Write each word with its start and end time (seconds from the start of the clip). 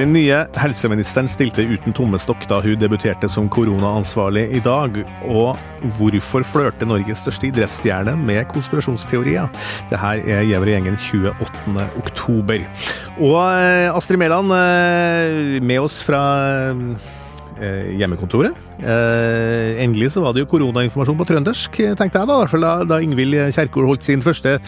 Den 0.00 0.14
nye 0.16 0.38
helseministeren 0.56 1.28
stilte 1.28 1.60
uten 1.68 1.92
tommestokk 1.92 2.46
da 2.48 2.62
hun 2.64 2.80
debuterte 2.80 3.28
som 3.28 3.50
koronaansvarlig 3.52 4.46
i 4.56 4.62
dag. 4.64 4.96
Og 5.28 5.60
hvorfor 5.98 6.46
flørter 6.48 6.88
Norges 6.88 7.20
største 7.20 7.50
idrettsstjerne 7.50 8.16
med 8.16 8.48
konspirasjonsteorier? 8.48 9.52
Det 9.92 10.00
her 10.00 10.24
er 10.24 10.48
Gjever 10.48 10.70
og 10.70 10.72
gjengen 10.72 10.96
28. 10.96 11.86
oktober. 12.00 12.64
Og 13.20 13.38
eh, 13.44 13.92
Astrid 13.92 14.22
Mæland 14.24 14.56
eh, 14.56 15.60
med 15.60 15.84
oss 15.84 16.00
fra 16.06 16.24
hjemmekontoret. 18.00 18.56
Eh, 18.80 19.80
endelig 19.84 20.12
så 20.14 20.24
var 20.24 20.34
det 20.34 20.44
jo 20.44 20.50
koronainformasjon 20.50 21.18
på 21.20 21.28
trøndersk, 21.28 21.80
tenkte 21.98 22.22
jeg 22.22 22.30
da. 22.30 22.36
I 22.36 22.44
hvert 22.44 22.54
fall 22.54 22.66
da, 22.66 22.74
da 22.88 23.00
Ingvild 23.04 23.36
Kjerkol 23.54 23.88
holdt 23.90 24.06
sin 24.06 24.24
første 24.24 24.58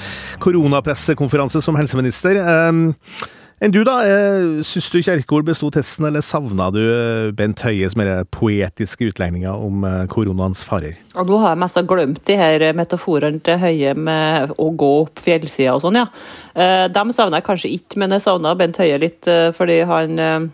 koronapressekonferanse 0.42 1.62
som 1.64 1.78
helseminister. 1.80 2.40
Eh, 2.42 3.30
enn 3.62 3.70
du, 3.70 3.82
da? 3.86 4.00
Eh, 4.02 4.62
Syns 4.66 4.88
du 4.90 4.98
Kjerkol 4.98 5.44
besto 5.46 5.68
testen, 5.70 6.08
eller 6.08 6.24
savna 6.26 6.66
du 6.74 6.80
eh, 6.82 7.28
Bent 7.38 7.62
Høies 7.62 7.94
mer 7.98 8.24
poetiske 8.34 9.06
utlegninger 9.12 9.54
om 9.54 9.84
eh, 9.86 10.00
koronaens 10.10 10.64
farer? 10.66 10.98
Og 11.14 11.30
Nå 11.30 11.38
har 11.44 11.54
jeg 11.54 11.62
mest 11.62 11.78
glemt 11.90 12.24
de 12.26 12.38
her 12.40 12.64
metaforene 12.74 13.38
til 13.46 13.60
Høie 13.62 13.94
med 13.94 14.56
å 14.58 14.66
gå 14.74 14.90
opp 15.04 15.22
fjellsida 15.22 15.76
og 15.76 15.84
sånn, 15.84 16.00
ja. 16.02 16.08
Dem 16.92 17.12
savna 17.14 17.38
jeg 17.38 17.46
kanskje 17.46 17.70
ikke, 17.78 18.02
men 18.02 18.12
jeg 18.12 18.26
savna 18.26 18.56
Bent 18.58 18.76
Høie 18.82 18.98
litt 19.00 19.30
fordi 19.56 19.78
han 19.88 20.50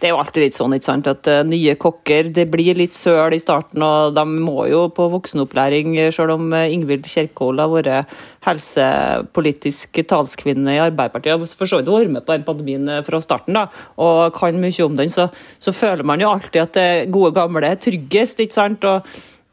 det 0.00 0.08
er 0.08 0.14
jo 0.14 0.20
alltid 0.20 0.44
litt 0.44 0.56
sånn 0.56 0.74
ikke 0.76 0.88
sant, 0.88 1.08
at 1.10 1.28
uh, 1.30 1.40
nye 1.46 1.76
kokker 1.80 2.30
det 2.34 2.46
blir 2.52 2.78
litt 2.78 2.96
søl 2.96 3.34
i 3.36 3.40
starten, 3.42 3.82
og 3.84 4.16
de 4.16 4.24
må 4.26 4.66
jo 4.70 4.86
på 4.94 5.08
voksenopplæring, 5.12 5.94
selv 6.14 6.36
om 6.36 6.50
uh, 6.54 6.64
Ingvild 6.72 7.08
Kjerkol 7.10 7.62
har 7.62 7.72
vært 7.72 8.16
helsepolitisk 8.46 10.00
talskvinne 10.08 10.76
i 10.76 10.82
Arbeiderpartiet 10.82 11.36
og 11.36 11.46
for 11.56 11.68
så 11.68 11.80
vidt 11.80 11.90
vært 11.90 12.12
med 12.12 12.26
på 12.26 12.36
den 12.36 12.46
pandemien 12.46 12.90
eh, 12.90 13.04
fra 13.06 13.20
starten 13.22 13.56
da, 13.56 13.66
og 14.02 14.34
kan 14.36 14.58
mye 14.60 14.84
om 14.84 14.98
den, 14.98 15.12
så, 15.12 15.28
så 15.62 15.74
føler 15.74 16.06
man 16.06 16.22
jo 16.22 16.32
alltid 16.32 16.62
at 16.62 16.76
det 16.76 16.90
gode 17.14 17.34
gamle 17.36 17.64
er 17.66 17.80
tryggest. 17.80 18.42
ikke 18.42 18.56
sant, 18.56 18.84
og 18.84 19.06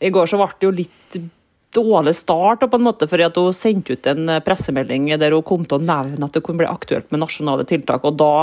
I 0.04 0.12
går 0.14 0.30
så 0.30 0.40
ble 0.40 0.50
det 0.60 0.68
jo 0.68 0.74
litt 0.82 1.22
dårlig 1.74 2.14
start 2.16 2.66
på 2.70 2.78
en 2.78 2.86
måte, 2.86 3.08
fordi 3.10 3.26
at 3.26 3.38
hun 3.40 3.56
sendte 3.58 3.96
ut 3.96 4.10
en 4.12 4.36
pressemelding 4.46 5.10
der 5.18 5.34
hun 5.34 5.46
kom 5.48 5.64
til 5.66 5.80
å 5.80 5.86
nevne 5.86 6.28
at 6.28 6.36
det 6.36 6.44
kunne 6.46 6.62
bli 6.62 6.70
aktuelt 6.70 7.10
med 7.12 7.24
nasjonale 7.24 7.66
tiltak. 7.70 8.06
og 8.06 8.20
da 8.20 8.34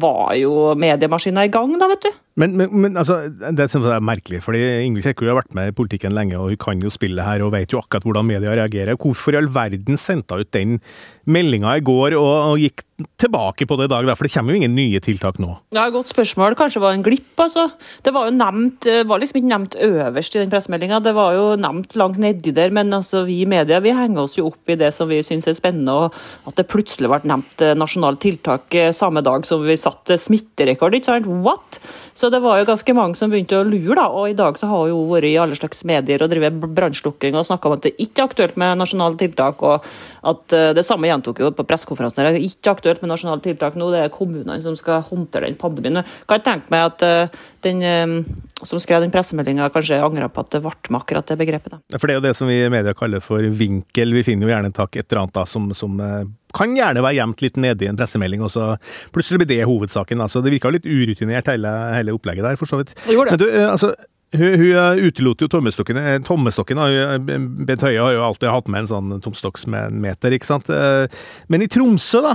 var 0.00 0.34
jo 0.38 0.72
mediemaskina 0.78 1.44
i 1.46 1.52
gang, 1.52 1.74
da, 1.80 1.90
vet 1.90 2.08
du. 2.08 2.12
Men, 2.38 2.54
men, 2.54 2.70
men 2.84 2.98
altså, 3.00 3.18
det 3.28 3.66
synes 3.70 3.88
jeg 3.88 3.96
er 3.96 4.04
merkelig, 4.04 4.40
fordi 4.44 4.60
Ingrid 4.86 5.08
Kjerkol 5.08 5.32
har 5.32 5.40
vært 5.40 5.56
med 5.58 5.72
i 5.72 5.74
politikken 5.74 6.14
lenge, 6.14 6.38
og 6.38 6.52
hun 6.52 6.60
kan 6.62 6.82
jo 6.84 6.92
spille 6.94 7.24
her 7.26 7.42
og 7.42 7.50
vet 7.56 7.74
jo 7.74 7.80
akkurat 7.82 8.06
hvordan 8.06 8.28
media 8.28 8.54
reagerer. 8.54 8.98
Hvorfor 9.00 9.34
i 9.34 9.40
all 9.40 9.50
verden 9.50 9.98
sendte 9.98 10.36
hun 10.36 10.46
ut 10.46 10.52
den 10.54 10.76
meldinga 11.28 11.74
i 11.76 11.82
går 11.84 12.14
og, 12.16 12.28
og, 12.54 12.62
gikk 12.62 12.84
tilbake 13.20 13.66
på 13.68 13.76
det 13.78 13.88
i 13.88 13.92
dag? 13.92 14.06
Da? 14.06 14.14
For 14.18 14.28
det 14.28 14.32
kommer 14.36 14.54
jo 14.54 14.60
ingen 14.62 14.76
nye 14.78 15.02
tiltak 15.02 15.40
nå. 15.42 15.50
Ja, 15.74 15.88
Godt 15.92 16.12
spørsmål. 16.12 16.54
Kanskje 16.58 16.78
det 16.78 16.84
var 16.86 16.94
en 16.94 17.04
glipp, 17.06 17.34
altså. 17.42 17.66
Det 18.06 18.14
var 18.14 18.28
jo 18.28 18.36
nevnt, 18.36 18.86
var 19.10 19.22
liksom 19.22 19.40
ikke 19.40 19.52
nevnt 19.52 19.78
øverst 19.88 20.36
i 20.36 20.42
den 20.42 20.52
pressemeldinga, 20.52 21.02
det 21.02 21.14
var 21.18 21.34
jo 21.34 21.44
nevnt 21.58 21.98
langt 21.98 22.22
nedi 22.22 22.54
der. 22.54 22.70
Men 22.74 22.94
altså, 22.94 23.24
vi 23.26 23.40
i 23.42 23.50
media 23.50 23.82
vi 23.82 23.94
henger 23.98 24.24
oss 24.24 24.38
jo 24.38 24.48
opp 24.52 24.70
i 24.70 24.78
det 24.78 24.92
som 24.94 25.10
vi 25.10 25.20
syns 25.26 25.50
er 25.50 25.58
spennende, 25.58 25.94
og 26.06 26.48
at 26.48 26.58
det 26.58 26.68
plutselig 26.70 27.10
ble 27.10 27.20
nevnt 27.28 27.66
eh, 27.66 27.74
nasjonale 27.78 28.20
tiltak 28.22 28.78
eh, 28.78 28.92
samme 28.94 29.24
dag 29.26 29.46
som 29.48 29.66
vi 29.66 29.78
satte 29.78 30.18
smitterekord. 30.20 30.94
ikke 30.94 31.10
sant? 31.10 31.28
What? 31.44 31.80
Så 32.18 32.27
det 32.32 32.40
var 32.42 32.58
jo 32.60 32.66
ganske 32.68 32.94
mange 32.96 33.18
som 33.18 33.30
begynte 33.32 33.58
å 33.58 33.66
lure, 33.66 33.96
da. 33.98 34.06
Og 34.14 34.30
i 34.30 34.36
dag 34.38 34.58
så 34.60 34.68
har 34.70 34.88
jo 34.90 35.00
vært 35.10 35.28
i 35.28 35.36
alle 35.40 35.56
slags 35.58 35.84
medier 35.88 36.22
og 36.24 36.30
drevet 36.32 36.58
brannslukking 36.62 37.36
og 37.38 37.46
snakka 37.48 37.70
om 37.70 37.76
at 37.76 37.86
det 37.86 37.94
ikke 37.96 38.24
er 38.24 38.30
aktuelt 38.30 38.58
med 38.60 38.80
nasjonale 38.80 39.18
tiltak, 39.20 39.62
og 39.66 39.86
at 40.32 40.56
uh, 40.56 40.70
det 40.76 40.84
samme 40.86 41.10
gjentok 41.10 41.42
jo 41.44 41.52
på 41.54 41.66
pressekonferansen. 41.68 42.24
Det 42.24 42.40
er 42.40 42.48
ikke 42.48 42.74
aktuelt 42.76 43.04
med 43.04 43.12
nasjonale 43.12 43.44
tiltak 43.44 43.78
nå, 43.78 43.90
det 43.94 44.04
er 44.04 44.14
kommunene 44.14 44.60
som 44.64 44.76
skal 44.78 45.04
håndtere 45.08 45.48
den 45.48 45.58
pandemien. 45.60 46.02
Kan 46.28 46.40
jeg 46.40 46.46
tenke 46.48 46.74
meg 46.74 46.88
at 46.90 47.06
uh, 47.06 47.46
den 47.66 47.84
um, 47.84 48.18
som 48.62 48.80
skrev 48.82 49.04
den 49.04 49.12
pressemeldinga, 49.14 49.68
kanskje 49.74 50.00
angra 50.02 50.30
på 50.32 50.42
at 50.42 50.56
det 50.56 50.62
ble 50.64 50.74
med 50.90 51.00
akkurat 51.00 51.30
det 51.30 51.38
begrepet. 51.38 51.76
Da. 51.76 51.98
For 51.98 52.10
det 52.10 52.16
er 52.16 52.20
jo 52.20 52.26
det 52.26 52.34
som 52.38 52.50
vi 52.50 52.58
i 52.64 52.72
media 52.72 52.94
kaller 52.96 53.22
for 53.22 53.42
vinkel. 53.42 54.16
Vi 54.18 54.24
finner 54.26 54.48
jo 54.48 54.54
gjerne 54.54 54.74
tak 54.74 54.98
et 54.98 55.06
eller 55.06 55.24
annet 55.24 55.36
da, 55.38 55.44
som, 55.46 55.70
som 55.78 55.94
kan 56.56 56.76
gjerne 56.76 57.02
være 57.04 57.18
gjemt 57.18 57.42
litt 57.44 57.58
nede 57.60 57.84
i 57.84 57.90
en 57.90 57.98
pressemelding, 57.98 58.44
og 58.46 58.52
så 58.54 58.68
plutselig 59.14 59.42
blir 59.42 59.50
det 59.50 59.66
hovedsaken. 59.68 60.22
Altså, 60.24 60.42
det 60.44 60.54
virka 60.54 60.72
litt 60.72 60.88
urutinert, 60.88 61.50
hele, 61.52 61.72
hele 61.96 62.14
opplegget 62.16 62.46
der, 62.46 62.60
for 62.60 62.70
så 62.70 62.80
vidt. 62.80 62.94
Men 63.08 63.40
du, 63.40 63.48
altså, 63.66 63.92
hun, 64.32 64.54
hun 64.60 65.02
utelot 65.08 65.42
jo 65.42 65.48
tommestokken. 65.50 65.98
Eh, 66.00 66.18
tommestokken 66.26 66.80
eh, 66.84 67.14
Bent 67.68 67.84
Høie 67.84 68.00
har 68.00 68.12
jo 68.14 68.24
alltid 68.26 68.50
hatt 68.52 68.68
med 68.70 68.84
en 68.84 68.90
sånn 68.90 69.14
tomstokksmeter, 69.24 70.36
ikke 70.36 70.48
sant. 70.48 70.70
Eh, 70.72 71.06
men 71.48 71.64
i 71.64 71.68
Tromsø, 71.72 72.20
da, 72.24 72.34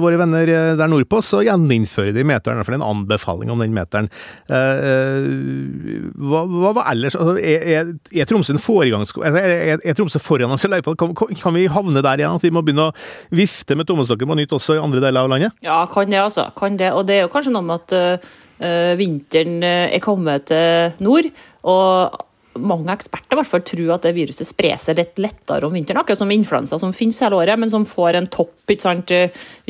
våre 0.00 0.18
venner 0.20 0.50
der 0.78 0.90
nordpå, 0.90 1.20
så 1.24 1.42
gjeninnfører 1.44 2.14
de 2.16 2.24
meteren. 2.26 2.56
I 2.56 2.60
hvert 2.60 2.70
fall 2.70 2.78
en 2.80 2.86
anbefaling 2.88 3.52
om 3.52 3.62
den 3.62 3.76
meteren. 3.76 4.10
Hva, 4.48 6.42
hva 6.48 6.74
var 6.76 6.90
ellers 6.92 7.16
altså, 7.18 7.36
er, 7.38 7.66
er, 7.76 7.94
er, 8.14 8.28
Tromsø 8.28 8.54
en 8.56 8.62
foregangs... 8.62 9.14
Er, 9.20 9.40
er, 9.78 9.94
Tromsø 9.98 10.22
foran 10.22 10.56
oss 10.56 10.66
i 10.66 10.72
løypa? 10.72 10.96
Kan, 10.98 11.56
vi 11.56 11.68
havne 11.72 12.04
der 12.04 12.22
igjen? 12.22 12.38
At 12.40 12.46
vi 12.46 12.54
må 12.54 12.64
begynne 12.64 12.90
å 12.90 12.96
vifte 13.34 13.76
med 13.78 13.88
tommestokken 13.88 14.30
på 14.30 14.38
nytt 14.38 14.56
også 14.56 14.78
i 14.78 14.82
andre 14.82 15.02
deler 15.04 15.26
av 15.26 15.32
landet? 15.32 15.56
Ja, 15.66 15.82
kan 15.90 16.10
det, 16.10 16.20
altså. 16.22 16.48
Kan 16.56 16.80
det. 16.80 16.92
Og 16.96 17.04
det 17.08 17.18
er 17.18 17.26
jo 17.26 17.34
kanskje 17.34 17.54
noe 17.54 17.66
med 17.66 17.82
at 17.82 17.98
Eh, 18.00 18.30
vinteren 18.98 19.62
eh, 19.66 19.86
er 19.96 20.02
kommet 20.04 20.50
til 20.50 20.98
nord. 21.04 21.30
og 21.62 22.26
mange 22.60 22.90
eksperter 22.92 23.36
i 23.36 23.38
hvert 23.38 23.48
fall 23.48 23.62
tror 23.62 23.92
at 23.94 24.04
det 24.04 24.10
viruset 24.16 24.48
sprer 24.48 24.74
seg 24.76 24.98
litt 24.98 25.20
lettere 25.22 25.68
om 25.68 25.72
vinteren. 25.72 26.00
Akkurat 26.02 26.18
som 26.18 26.32
influensa 26.34 26.80
som 26.82 26.92
finnes 26.92 27.20
hele 27.22 27.38
året, 27.38 27.56
men 27.56 27.70
som 27.70 27.86
får 27.86 28.18
en 28.18 28.26
topp 28.26 28.74
ikke 28.74 28.82
sant, 28.82 29.12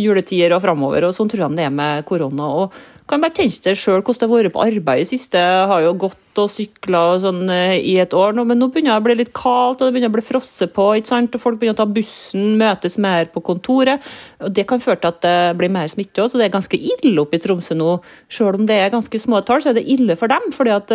juletider 0.01 0.55
og 0.57 0.63
framover. 0.65 1.05
Og 1.07 1.13
sånn 1.15 1.29
tror 1.31 1.45
de 1.45 1.61
det 1.61 1.67
er 1.69 1.77
med 1.77 2.07
korona. 2.09 2.49
og 2.65 2.73
kan 3.11 3.23
bare 3.23 3.35
tenke 3.35 3.57
seg 3.57 3.79
sjøl 3.79 4.01
hvordan 4.01 4.21
det 4.23 4.29
har 4.31 4.45
vært 4.45 4.55
på 4.55 4.63
arbeid 4.63 5.03
i 5.03 5.09
siste. 5.09 5.41
Jeg 5.41 5.69
har 5.71 5.83
jo 5.85 5.95
gått 6.07 6.41
og 6.41 6.51
sykla 6.53 7.01
sånn 7.23 7.43
eh, 7.53 7.75
i 7.91 7.97
et 8.01 8.15
år 8.17 8.37
nå, 8.37 8.45
men 8.47 8.61
nå 8.61 8.69
begynner 8.71 8.95
det 8.95 9.03
å 9.03 9.07
bli 9.09 9.17
litt 9.19 9.33
kaldt 9.37 9.81
og 9.81 9.89
det 9.89 9.95
begynner 9.97 10.13
å 10.13 10.17
bli 10.17 10.25
frosset 10.25 10.73
på. 10.77 10.87
ikke 10.97 11.11
sant? 11.11 11.35
Og 11.35 11.43
Folk 11.43 11.59
begynner 11.61 11.77
å 11.77 11.81
ta 11.83 11.89
bussen, 11.91 12.55
møtes 12.61 12.97
mer 13.03 13.29
på 13.35 13.43
kontoret. 13.47 14.07
og 14.39 14.55
Det 14.55 14.67
kan 14.71 14.83
føre 14.83 15.03
til 15.03 15.11
at 15.11 15.21
det 15.27 15.37
blir 15.59 15.75
mer 15.75 15.91
smitte 15.91 16.23
òg, 16.23 16.31
så 16.31 16.41
det 16.41 16.49
er 16.49 16.55
ganske 16.55 16.79
ille 16.79 17.17
oppe 17.23 17.41
i 17.41 17.43
Tromsø 17.43 17.77
nå. 17.79 17.99
Selv 18.31 18.61
om 18.61 18.71
det 18.71 18.79
er 18.79 18.95
ganske 18.95 19.23
små 19.23 19.43
tall, 19.47 19.65
så 19.65 19.73
er 19.73 19.81
det 19.81 19.89
ille 19.91 20.17
for 20.21 20.31
dem. 20.31 20.51
fordi 20.55 20.77
at 20.77 20.95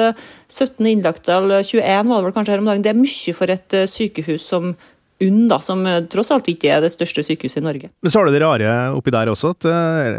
17 0.50 0.80
eh, 0.80 0.92
innlagte, 0.96 1.36
eller 1.36 1.64
21 1.68 2.12
var 2.12 2.22
det 2.22 2.30
vel 2.30 2.38
kanskje 2.40 2.56
her 2.56 2.64
om 2.64 2.72
dagen, 2.72 2.86
det 2.86 2.94
er 2.96 3.04
mye 3.04 3.38
for 3.38 3.52
et 3.52 3.78
eh, 3.78 3.90
sykehus 3.90 4.50
som 4.56 4.76
UNN, 5.24 5.46
da, 5.48 5.62
som 5.64 5.80
eh, 5.88 6.02
tross 6.12 6.28
alt 6.36 6.48
ikke 6.52 6.74
er 6.76 6.82
det 6.84 6.92
største 6.92 7.24
sykehuset 7.24 7.62
i 7.62 7.64
Norge. 7.64 7.90
Men 8.04 8.12
så 8.12 8.20
har 8.20 8.28
du 8.28 8.36
det 8.36 8.42
rare 8.44 8.72
oppi 8.98 9.14
der 9.16 9.32
også, 9.32 9.54
at, 9.56 9.68
uh, 9.70 10.10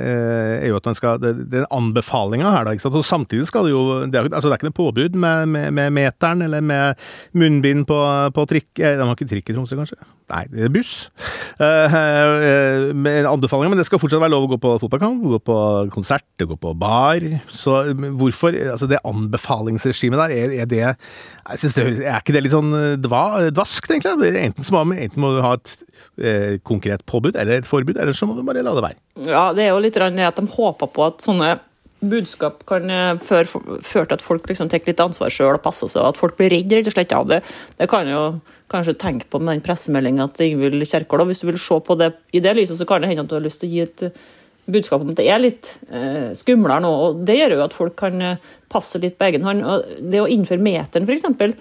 er 0.57 0.71
jo 0.71 0.79
at 0.79 0.89
man 0.89 0.97
skal, 0.97 1.19
det, 1.21 1.35
det 1.53 1.61
er 1.61 1.69
anbefalinga 1.77 2.49
her. 2.55 2.65
da, 2.65 2.73
ikke 2.73 2.87
sant? 2.87 2.97
Og 2.97 3.05
Samtidig 3.05 3.49
skal 3.51 3.69
det 3.69 3.75
jo 3.75 3.83
det 4.09 4.19
er, 4.19 4.31
altså 4.31 4.49
det 4.49 4.57
er 4.57 4.61
ikke 4.63 4.71
noe 4.71 4.79
påbud 4.79 5.19
med, 5.21 5.53
med, 5.53 5.69
med 5.77 5.93
meteren 5.99 6.47
eller 6.47 6.65
med 6.65 7.05
munnbind 7.37 7.85
på, 7.91 7.99
på 8.33 8.47
trikk. 8.49 8.71
De 8.81 8.97
har 8.97 9.13
ikke 9.13 9.29
trikk 9.29 9.53
i 9.53 9.59
Tromsø, 9.59 9.77
kanskje? 9.77 10.01
Nei, 10.33 10.43
det 10.51 10.65
er 10.67 10.73
buss. 10.75 10.95
Uh, 11.61 11.93
anbefalinga, 13.31 13.75
men 13.75 13.83
det 13.83 13.87
skal 13.91 14.01
fortsatt 14.01 14.25
være 14.25 14.33
lov 14.33 14.49
å 14.49 14.53
gå 14.55 14.61
på 14.65 14.75
fotballkamp, 14.81 15.29
gå 15.37 15.43
på 15.45 15.61
konsert, 15.93 16.27
gå 16.41 16.57
på 16.57 16.73
bar. 16.81 17.23
Så 17.53 17.83
hvorfor 18.17 18.57
altså 18.73 18.89
Det 18.89 19.05
anbefalingsregimet 19.05 20.25
der, 20.25 20.37
er, 20.41 20.57
er 20.65 20.71
det 20.71 20.95
jeg 21.51 21.63
synes 21.63 21.77
det, 21.77 21.85
Er 22.07 22.19
ikke 22.21 22.35
det 22.35 22.43
litt 22.47 22.55
sånn 22.55 22.75
dva, 23.03 23.23
dvaskt, 23.55 23.91
egentlig? 23.93 24.17
Det 24.23 24.43
enten, 24.43 24.67
må, 24.75 24.83
enten 24.97 25.23
må 25.23 25.33
du 25.37 25.41
ha 25.45 25.55
et 25.59 25.77
eh, 26.19 26.57
konkret 26.67 27.07
påbud 27.07 27.39
eller 27.39 27.63
et 27.63 27.69
forbud, 27.69 27.97
eller 28.01 28.17
så 28.17 28.29
må 28.29 28.37
du 28.37 28.45
bare 28.47 28.65
la 28.67 28.75
det 28.77 28.85
være. 28.89 29.01
Ja, 29.29 29.47
det 29.57 29.67
er 29.67 29.73
jo 29.75 29.81
litt 29.85 29.99
at 30.01 30.41
de 30.41 30.47
håper 30.57 30.93
på 30.93 31.07
at 31.07 31.25
sånne 31.25 31.57
budskap 32.07 32.61
kan 32.69 32.91
føre, 33.25 33.49
føre 33.81 34.09
til 34.11 34.17
at 34.19 34.25
folk 34.25 34.49
liksom 34.51 34.69
tar 34.71 34.85
litt 34.85 35.01
ansvar 35.01 35.33
sjøl 35.33 35.57
og 35.57 35.65
passer 35.65 35.89
seg, 35.91 36.03
og 36.03 36.13
at 36.13 36.21
folk 36.21 36.37
blir 36.39 36.53
redd 36.53 36.75
rett 36.77 36.91
og 36.91 36.95
slett 36.95 37.15
av 37.17 37.29
det. 37.31 37.41
Det 37.79 37.89
kan 37.91 38.09
jo 38.11 38.23
kanskje 38.73 38.97
tenke 39.01 39.29
på 39.31 39.41
med 39.41 39.57
den 39.57 39.65
pressemeldinga 39.65 40.29
til 40.37 40.53
Ingvild 40.53 40.85
Kjerkol. 40.87 41.25
Hvis 41.31 41.43
du 41.43 41.49
vil 41.51 41.61
se 41.63 41.79
på 41.87 41.97
det 41.99 42.13
i 42.37 42.43
det 42.45 42.57
lyset, 42.59 42.79
så 42.79 42.89
kan 42.89 43.03
det 43.03 43.13
hende 43.13 43.25
at 43.25 43.31
du 43.33 43.39
har 43.39 43.47
lyst 43.47 43.63
til 43.63 43.71
å 43.71 43.75
gi 43.75 43.85
et 43.87 44.07
budskap 44.67 45.05
om 45.05 45.13
at 45.13 45.21
det 45.21 45.29
er 45.31 45.43
litt 45.43 45.73
eh, 45.91 46.35
skumlere 46.39 46.83
nå. 46.85 46.91
og 46.91 47.25
Det 47.29 47.39
gjør 47.39 47.57
jo 47.57 47.65
at 47.67 47.77
folk 47.77 47.97
kan 47.99 48.21
eh, 48.23 48.53
passe 48.73 49.01
litt 49.03 49.19
på 49.19 49.31
egen 49.31 49.47
hånd. 49.47 49.65
og 49.65 49.97
Det 50.01 50.23
å 50.23 50.29
innføre 50.31 50.63
meteren, 50.63 51.09
f.eks., 51.09 51.57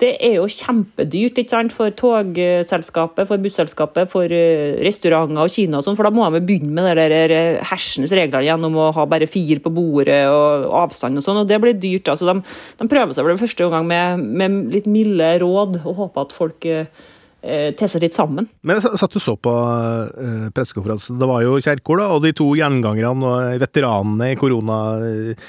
det 0.00 0.14
er 0.24 0.38
jo 0.38 0.46
kjempedyrt 0.48 1.38
ikke 1.42 1.52
sant? 1.52 1.74
for 1.76 1.92
togselskapet, 1.92 3.28
for 3.28 3.42
busselskapet, 3.42 4.08
for 4.12 4.32
eh, 4.32 4.78
restauranter 4.84 5.42
og 5.44 5.52
Kina 5.52 5.80
og 5.80 5.84
sånn, 5.84 5.98
for 5.98 6.08
da 6.08 6.12
må 6.14 6.24
de 6.32 6.40
begynne 6.40 6.72
med 6.72 6.88
de 6.96 7.06
der 7.12 7.34
eh, 7.36 7.60
hersens 7.68 8.14
reglene 8.16 8.46
gjennom 8.46 8.78
å 8.80 8.90
ha 8.96 9.06
bare 9.10 9.28
fire 9.30 9.60
på 9.60 9.72
bordet 9.76 10.22
og 10.32 10.70
avstand 10.86 11.20
og 11.20 11.26
sånn, 11.26 11.42
og 11.42 11.50
det 11.50 11.60
blir 11.62 11.76
dyrt. 11.76 12.08
altså 12.12 12.30
De, 12.30 12.38
de 12.80 12.90
prøver 12.90 13.12
seg 13.12 13.26
for 13.26 13.34
det 13.34 13.44
første 13.44 13.70
gang 13.74 13.88
med, 13.90 14.24
med 14.40 14.60
litt 14.72 14.88
milde 14.90 15.34
råd 15.44 15.82
og 15.82 16.04
håper 16.04 16.28
at 16.28 16.36
folk 16.36 16.68
eh, 16.70 17.08
Eh, 17.40 17.70
til 17.72 17.88
seg 17.88 18.02
litt 18.04 18.16
sammen. 18.16 18.50
Men 18.68 18.76
jeg 18.76 19.00
satt 19.00 19.14
og 19.16 19.22
så 19.24 19.32
på 19.40 19.52
uh, 19.52 20.48
pressekonferansen. 20.52 21.16
Det 21.20 21.28
var 21.28 21.40
jo 21.40 21.56
Kjerkol 21.64 22.02
og 22.04 22.20
de 22.26 22.34
to 22.36 22.50
gjengangerne 22.58 23.30
og 23.30 23.62
veteranene 23.62 24.34
i 24.34 24.36
korona 24.40 24.80
eh, 25.06 25.46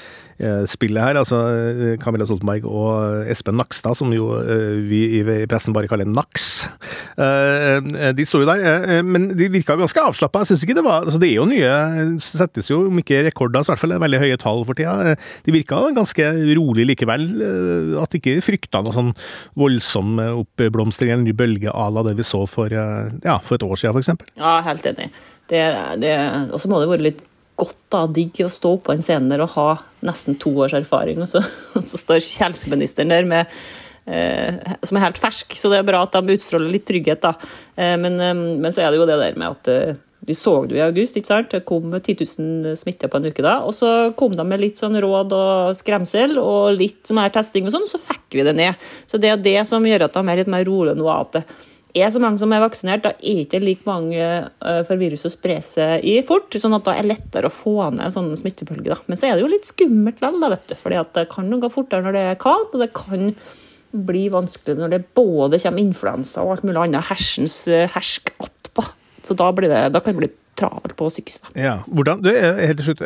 spillet 0.66 0.98
her. 0.98 1.18
Altså 1.20 1.38
Camilla 2.02 2.26
Stoltenberg 2.26 2.66
og 2.66 3.28
Espen 3.30 3.56
Nakstad, 3.60 3.94
som 3.98 4.10
jo 4.14 4.32
vi 4.88 5.20
i 5.20 5.22
pressen 5.50 5.74
bare 5.76 5.88
kaller 5.90 6.08
Naks. 6.10 6.68
De 7.16 8.26
sto 8.26 8.40
jo 8.42 8.48
der, 8.48 9.02
men 9.06 9.30
de 9.38 9.48
virka 9.52 9.76
ganske 9.78 10.02
avslappa. 10.02 10.42
Jeg 10.42 10.52
syns 10.52 10.66
ikke 10.66 10.76
det 10.78 10.84
var 10.86 11.06
altså 11.06 11.20
Det 11.22 11.28
er 11.30 11.38
jo 11.38 11.46
nye 11.50 11.72
Settes 12.22 12.70
jo, 12.70 12.82
om 12.88 12.98
ikke 13.02 13.22
rekorder, 13.28 13.62
så 13.62 13.70
i 13.70 13.74
hvert 13.74 13.82
fall 13.84 13.96
veldig 14.02 14.22
høye 14.22 14.38
tall 14.40 14.64
for 14.68 14.78
tida. 14.78 15.14
De 15.46 15.54
virka 15.54 15.80
ganske 15.94 16.28
rolig 16.58 16.86
likevel. 16.90 17.28
At 18.02 18.14
de 18.14 18.20
ikke 18.20 18.44
frykta 18.44 18.82
noe 18.82 18.94
sånn 18.96 19.12
voldsom 19.58 20.18
oppblomstring 20.22 21.12
eller 21.14 21.26
ny 21.26 21.34
bølge 21.36 21.70
à 21.72 21.90
la 21.92 22.02
det 22.06 22.16
vi 22.18 22.26
så 22.26 22.44
for, 22.50 22.72
ja, 22.72 23.36
for 23.44 23.58
et 23.58 23.66
år 23.66 23.76
siden, 23.78 23.94
f.eks. 23.98 24.34
Ja, 24.40 24.58
helt 24.66 24.86
enig. 24.90 25.10
Og 25.52 26.56
så 26.62 26.70
må 26.70 26.80
det 26.80 26.88
være 26.90 27.06
litt 27.10 27.22
godt 27.62 27.78
da, 27.94 28.04
digg 28.10 28.42
å 28.44 28.50
stå 28.52 28.76
på 28.82 28.94
en 28.94 29.04
scene 29.04 29.30
der 29.30 29.44
og 29.46 29.54
ha 29.56 29.68
nesten 30.04 30.36
to 30.42 30.52
års 30.64 30.74
erfaring, 30.76 31.22
og 31.22 31.30
så, 31.30 31.42
og 31.78 31.88
så 31.88 32.00
står 32.00 32.22
helseministeren 32.42 33.14
der 33.14 33.28
med 33.28 33.50
eh, 34.06 34.76
som 34.82 34.98
er 34.98 35.06
helt 35.06 35.20
fersk, 35.22 35.56
så 35.58 35.72
det 35.72 35.80
er 35.80 35.88
bra 35.88 36.04
at 36.06 36.16
de 36.16 36.36
utstråler 36.36 36.72
litt 36.72 36.88
trygghet. 36.88 37.22
da. 37.22 37.34
Eh, 37.76 37.96
men, 38.00 38.18
eh, 38.20 38.34
men, 38.34 38.72
så 38.72 38.84
er 38.84 38.90
det 38.90 39.02
jo 39.02 39.08
det 39.08 39.20
der 39.20 39.38
med 39.38 39.56
at 39.56 39.72
eh, 39.72 40.00
vi 40.22 40.36
så 40.38 40.54
det 40.66 40.76
jo 40.76 40.78
i 40.78 40.84
august, 40.84 41.16
ikke 41.18 41.30
sant? 41.32 41.50
det 41.50 41.64
kom 41.66 41.90
10 41.90 42.14
000 42.38 42.76
smitte 42.78 43.10
på 43.10 43.18
en 43.18 43.26
uke 43.26 43.42
da. 43.42 43.56
Og 43.66 43.74
så 43.74 44.12
kom 44.18 44.36
de 44.38 44.46
med 44.46 44.62
litt 44.62 44.78
sånn 44.78 44.94
råd 45.02 45.34
og 45.34 45.74
skremsel 45.74 46.38
og 46.38 46.78
litt 46.78 47.10
mer 47.14 47.32
testing 47.34 47.66
og 47.66 47.74
sånn, 47.74 47.88
så 47.90 47.98
fikk 47.98 48.38
vi 48.38 48.46
det 48.46 48.54
ned. 48.58 48.86
Så 49.10 49.18
det 49.18 49.32
er 49.32 49.42
det 49.42 49.58
som 49.70 49.82
gjør 49.86 50.06
at 50.06 50.14
de 50.14 50.22
er 50.22 50.42
litt 50.42 50.52
mer 50.52 50.66
rolige 50.68 50.98
nå. 50.98 51.10
at 51.10 51.40
det 51.40 51.44
er 51.94 52.12
så 52.12 52.20
mange 52.22 52.40
som 52.40 52.52
er 52.54 52.62
vaksinert, 52.62 53.04
da 53.04 53.12
er 53.18 53.42
ikke 53.44 53.60
like 53.62 53.86
mange 53.88 54.20
eh, 54.20 54.82
for 54.88 55.00
viruset 55.00 55.28
å 55.28 55.32
spre 55.34 55.58
seg 55.64 56.04
i 56.08 56.14
fort. 56.26 56.52
sånn 56.52 56.76
at 56.76 56.86
da 56.86 56.94
er 56.96 57.04
det 57.04 57.14
lettere 57.16 57.50
å 57.50 57.54
få 57.54 57.90
ned 57.92 58.14
sånne 58.14 58.38
smittebølger. 58.38 59.02
smittebølge. 59.02 59.10
Men 59.10 59.20
så 59.20 59.28
er 59.28 59.36
det 59.36 59.44
jo 59.44 59.52
litt 59.52 59.68
skummelt 59.68 60.22
vel, 60.22 60.40
da, 60.40 60.56
det 60.56 61.26
kan 61.32 61.52
gå 61.60 61.72
fortere 61.72 62.04
når 62.06 62.16
det 62.16 62.24
er 62.30 62.40
kaldt, 62.40 62.72
og 62.72 62.84
det 62.84 62.92
kan 62.96 63.32
bli 63.92 64.26
vanskelig 64.32 64.78
når 64.78 64.94
det 64.94 65.02
både 65.16 65.60
kommer 65.60 65.82
influensa 65.82 66.44
og 66.44 66.54
alt 66.54 66.64
mulig 66.64 66.80
annet 66.86 67.10
hersens 67.10 67.56
eh, 67.68 67.90
hersk 67.92 68.32
attpå. 68.40 68.86
Så 69.22 69.36
da, 69.38 69.50
det, 69.52 69.68
da, 69.92 70.00
kan 70.00 70.14
det 70.14 70.22
bli 70.22 70.30
travelt 70.58 70.96
på 70.96 71.10
sykehuset. 71.12 71.52
Ja, 71.58 71.80
hvordan, 71.86 72.22
du, 72.24 72.32
helt 72.32 72.80
til 72.80 72.88
slutt, 72.88 73.04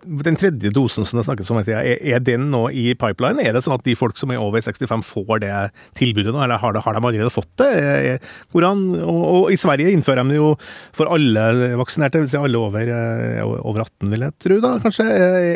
den 0.00 0.36
tredje 0.40 0.70
dosen 0.72 1.04
som 1.04 1.18
det 1.18 1.26
snakkes 1.26 1.50
om, 1.52 1.60
er 1.60 2.22
den 2.24 2.48
nå 2.52 2.62
i 2.72 2.94
pipeline? 2.98 3.42
Er 3.44 3.56
det 3.56 3.62
sånn 3.64 3.76
at 3.76 3.84
de 3.84 3.96
folk 3.98 4.16
som 4.16 4.32
er 4.32 4.40
over 4.40 4.62
65 4.64 5.04
får 5.04 5.42
det 5.44 5.52
tilbudet 5.98 6.32
nå, 6.32 6.40
eller 6.44 6.60
har, 6.60 6.76
de 6.76 6.82
allerede 6.84 7.32
fått 7.32 7.50
det? 7.60 8.18
Hvordan, 8.54 8.86
og, 9.02 9.20
og, 9.20 9.44
I 9.52 9.58
Sverige 9.60 9.92
innfører 9.92 10.24
de 10.24 10.34
det 10.34 10.40
jo 10.40 10.54
for 10.96 11.10
alle 11.12 11.74
vaksinerte, 11.80 12.22
dvs. 12.22 12.38
Alle 12.40 12.60
over, 12.60 12.88
eh, 12.94 13.42
over, 13.44 13.84
18, 13.84 14.10
vil 14.14 14.26
jeg 14.26 14.36
tro. 14.46 14.60
da, 14.64 14.72
kanskje. 14.82 15.06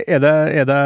Er 0.05 0.23
det, 0.23 0.35
er, 0.61 0.69
det, 0.69 0.81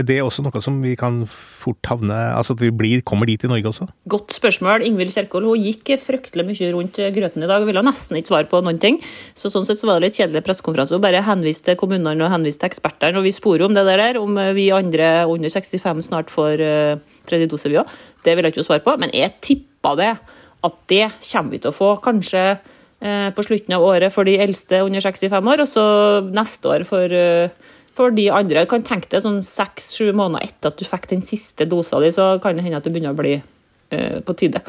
er 0.00 0.08
det, 0.08 0.20
også 0.24 0.44
noe 0.44 0.64
som 0.64 0.80
vi 0.84 0.96
kan 0.98 1.22
fort 1.64 1.90
havne 1.90 2.16
Altså 2.34 2.54
at 2.56 2.62
vi 2.62 2.70
blir, 2.74 3.02
kommer 3.06 3.28
dit 3.28 3.42
i 3.44 3.50
Norge 3.50 3.70
også? 3.70 3.88
Godt 4.10 4.36
spørsmål. 4.36 4.84
Ingvild 4.86 5.14
Kjerkol 5.14 5.46
hun 5.48 5.64
gikk 5.64 5.94
fryktelig 6.02 6.46
mye 6.48 6.70
rundt 6.74 7.00
grøten 7.16 7.44
i 7.44 7.48
dag 7.50 7.62
og 7.62 7.68
ville 7.70 7.84
nesten 7.84 8.18
ikke 8.20 8.32
svare 8.32 8.48
på 8.50 8.60
noen 8.64 8.80
ting. 8.82 9.00
Så 9.38 9.52
Sånn 9.52 9.66
sett 9.68 9.80
så 9.80 9.88
var 9.88 9.98
det 9.98 10.08
litt 10.10 10.20
kjedelig 10.20 10.44
pressekonferanse. 10.46 10.96
Hun 10.96 11.04
bare 11.04 11.22
henviste 11.24 11.76
kommunene 11.80 12.26
og 12.26 12.32
henviste 12.32 12.64
til 12.64 12.72
ekspertene. 12.72 13.20
Og 13.20 13.26
vi 13.26 13.34
sporer 13.34 13.66
om 13.66 13.76
det 13.76 13.84
der, 13.88 14.18
om 14.20 14.38
vi 14.56 14.70
andre 14.74 15.10
under 15.30 15.52
65 15.52 16.08
snart 16.08 16.32
får 16.32 16.62
uh, 16.64 17.18
tredje 17.28 17.50
dose, 17.50 17.70
vi 17.70 17.80
òg. 17.80 17.92
Det 18.24 18.34
vil 18.34 18.46
jeg 18.46 18.56
ikke 18.56 18.66
svare 18.66 18.84
på, 18.84 18.96
men 19.00 19.12
jeg 19.14 19.36
tippa 19.44 19.94
det. 20.00 20.14
At 20.64 20.76
det 20.88 21.06
kommer 21.20 21.52
vi 21.52 21.60
til 21.60 21.72
å 21.72 21.76
få. 21.76 21.94
Kanskje 22.04 22.44
uh, 22.56 23.30
på 23.36 23.46
slutten 23.46 23.76
av 23.76 23.84
året 23.84 24.14
for 24.14 24.26
de 24.28 24.38
eldste 24.40 24.82
under 24.84 25.04
65 25.04 25.52
år, 25.54 25.64
og 25.64 25.70
så 25.70 25.86
neste 26.34 26.72
år 26.72 26.86
for 26.88 27.14
uh, 27.14 27.72
for 27.94 28.14
de 28.14 28.26
andre 28.34 28.64
kan 28.70 28.82
tenke 28.86 29.10
deg 29.12 29.22
sånn 29.22 29.42
seks-sju 29.44 30.10
måneder 30.16 30.48
etter 30.48 30.72
at 30.72 30.80
du 30.80 30.86
fikk 30.88 31.06
den 31.12 31.22
siste 31.26 31.66
dosa 31.70 32.00
di, 32.02 32.10
så 32.14 32.34
kan 32.42 32.56
det 32.58 32.64
hende 32.66 32.80
at 32.80 32.86
det 32.86 32.94
begynner 32.94 33.14
å 33.14 33.20
bli 33.20 33.36
eh, 33.38 34.18
på 34.24 34.34
tide. 34.38 34.64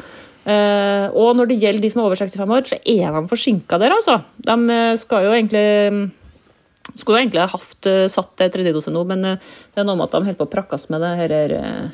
Eh, 0.46 1.06
og 1.10 1.32
når 1.34 1.50
det 1.50 1.56
gjelder 1.64 1.82
de 1.82 1.90
som 1.90 2.04
er 2.04 2.06
over 2.06 2.20
65 2.20 2.54
år, 2.54 2.68
så 2.70 2.78
er 2.78 3.16
de 3.16 3.24
forsinka 3.32 3.80
der, 3.82 3.96
altså. 3.96 4.20
De 4.46 4.78
skal 5.02 5.26
jo 5.26 5.34
egentlig 5.34 5.66
skulle 6.94 7.18
jo 7.18 7.24
egentlig 7.24 7.42
ha 7.42 7.48
hatt 7.50 7.88
satt 8.14 8.44
tredje 8.54 8.70
dose 8.70 8.92
nå, 8.94 9.02
men 9.10 9.24
det 9.26 9.34
er 9.74 9.88
noe 9.88 9.98
med 9.98 10.06
at 10.06 10.14
de 10.14 10.20
holder 10.28 10.38
på 10.38 10.46
å 10.46 10.52
prakkes 10.52 10.86
med 10.94 11.02
det 11.02 11.10
her 11.18 11.42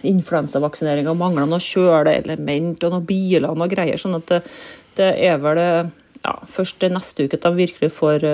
influensavaksineringa. 0.04 1.16
Mangler 1.16 1.48
noe 1.48 1.64
kjøleelement 1.64 2.84
og 2.84 2.92
noen 2.92 3.08
biler 3.08 3.48
og 3.48 3.56
noe 3.62 3.72
greier. 3.72 3.96
sånn 3.96 4.20
at 4.20 4.28
det, 4.28 4.42
det 5.00 5.08
er 5.24 5.40
vel 5.40 5.62
ja, 5.64 6.36
først 6.44 6.84
neste 6.92 7.24
uke 7.24 7.40
at 7.40 7.48
de 7.48 7.64
virkelig 7.64 7.88
får 7.96 8.28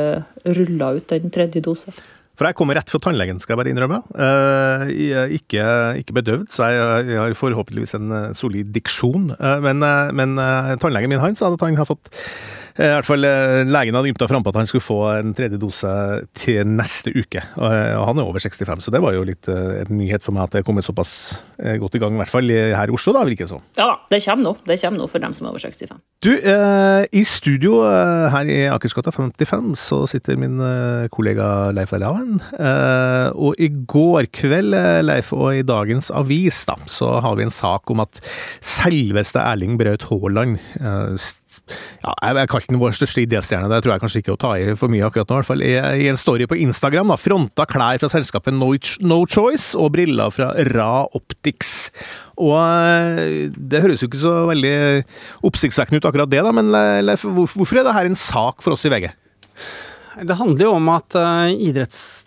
rulla 0.59 0.91
ut 0.99 1.15
den 1.15 1.31
tredje 1.31 1.63
dose. 1.63 1.95
For 2.39 2.47
jeg 2.47 2.55
kommer 2.55 2.79
rett 2.79 2.91
fra 2.93 3.01
tannlegen, 3.03 3.41
skal 3.43 3.57
jeg 3.57 3.61
bare 3.61 3.73
innrømme. 3.73 3.99
Uh, 4.15 4.87
ikke, 5.35 5.65
ikke, 5.99 6.15
bedøvd, 6.21 6.47
så 6.55 6.71
jeg, 6.71 7.09
jeg, 7.11 7.19
har 7.19 7.35
forhåpentligvis 7.35 7.97
en 7.99 8.15
eh, 8.15 8.29
solid 8.39 8.71
diksjon. 8.77 9.33
Uh, 9.43 9.59
men, 9.65 9.83
men 10.15 10.39
tannlegen 10.79 11.11
min 11.11 11.23
han 11.23 11.35
sa 11.39 11.51
at 11.51 11.67
han 11.67 11.79
har 11.81 11.89
fått 11.89 12.13
i 12.79 12.91
hvert 12.95 13.07
fall 13.09 13.25
Legen 13.69 13.97
hadde 13.99 14.11
ymta 14.13 14.29
frampå 14.31 14.53
at 14.53 14.61
han 14.61 14.69
skulle 14.71 14.87
få 14.87 14.99
en 15.17 15.33
tredje 15.37 15.59
dose 15.61 15.91
til 16.39 16.63
neste 16.69 17.11
uke. 17.11 17.43
Og 17.59 17.69
han 18.07 18.21
er 18.21 18.29
over 18.29 18.39
65, 18.39 18.85
så 18.87 18.95
det 18.95 19.03
var 19.03 19.17
jo 19.17 19.25
litt 19.27 19.49
en 19.51 19.91
nyhet 19.99 20.23
for 20.23 20.37
meg 20.37 20.47
at 20.47 20.55
det 20.55 20.63
er 20.63 20.67
kommet 20.69 20.87
såpass 20.87 21.13
godt 21.59 21.99
i 21.99 22.03
gang, 22.03 22.15
i 22.15 22.21
hvert 22.23 22.31
fall 22.31 22.49
her 22.49 22.89
i 22.91 22.95
Oslo, 22.95 23.13
da, 23.17 23.25
virker 23.27 23.49
det 23.49 23.53
som. 23.53 23.65
Ja 23.79 23.89
da, 23.91 23.97
det 24.13 24.21
kommer 24.25 24.47
nå. 24.47 24.53
Det 24.69 24.79
kommer 24.81 25.03
nå 25.03 25.09
for 25.11 25.25
dem 25.25 25.35
som 25.35 25.49
er 25.49 25.51
over 25.53 25.65
65. 25.65 25.99
Du, 26.25 26.31
i 27.19 27.25
studio 27.27 27.83
her 28.33 28.51
i 28.51 28.61
Akersgata 28.71 29.13
55 29.15 29.75
så 29.83 30.01
sitter 30.11 30.39
min 30.39 30.63
kollega 31.15 31.73
Leif 31.75 31.95
Erlaven. 31.99 32.39
Og 33.35 33.59
i 33.59 33.71
går 33.91 34.31
kveld, 34.39 34.77
Leif, 35.03 35.35
og 35.35 35.51
i 35.59 35.67
dagens 35.67 36.13
avis, 36.15 36.63
da, 36.69 36.79
så 36.87 37.19
har 37.25 37.39
vi 37.39 37.49
en 37.49 37.55
sak 37.55 37.91
om 37.91 38.05
at 38.07 38.23
selveste 38.63 39.43
Erling 39.43 39.79
Braut 39.81 40.07
Haaland 40.11 40.59
ja, 42.03 42.13
jeg 42.39 42.51
kalte 42.51 42.73
den 42.73 42.81
vår 42.81 42.95
største 42.97 43.23
idéstjerne, 43.25 43.69
det 43.73 43.81
tror 43.85 43.95
jeg 43.95 44.03
kanskje 44.05 44.23
ikke 44.23 44.35
å 44.35 44.41
ta 44.41 44.53
i 44.61 44.75
for 44.79 44.93
mye 44.93 45.07
akkurat 45.07 45.31
nå. 45.31 45.39
i 45.39 45.41
hvert 45.41 45.51
fall. 45.51 45.65
I, 45.65 46.09
en 46.11 46.21
story 46.21 46.49
på 46.51 46.59
Instagram 46.61 47.13
da, 47.13 47.19
fronta 47.21 47.67
klær 47.69 48.01
fra 48.03 48.11
selskapet 48.13 48.57
No, 48.57 48.71
no 49.05 49.21
Choice 49.31 49.73
og 49.79 49.93
briller 49.97 50.33
fra 50.35 50.53
Ra 50.71 51.07
Optics. 51.17 51.91
Og 52.39 52.55
eh, 52.59 53.49
Det 53.51 53.83
høres 53.83 54.05
jo 54.05 54.11
ikke 54.11 54.23
så 54.23 54.35
veldig 54.51 54.77
oppsiktsvekkende 55.49 56.03
ut 56.03 56.09
akkurat 56.11 56.31
det, 56.31 56.45
da, 56.45 56.55
men 56.55 56.73
eh, 56.77 57.01
Leif, 57.05 57.27
hvorfor 57.27 57.81
er 57.81 57.89
dette 57.89 58.07
en 58.13 58.19
sak 58.19 58.65
for 58.65 58.77
oss 58.77 58.87
i 58.89 58.93
VG? 58.93 59.11
Det 60.19 60.35
handler 60.35 60.65
jo 60.67 60.75
om 60.75 60.89
at 60.91 61.15
uh, 61.15 61.47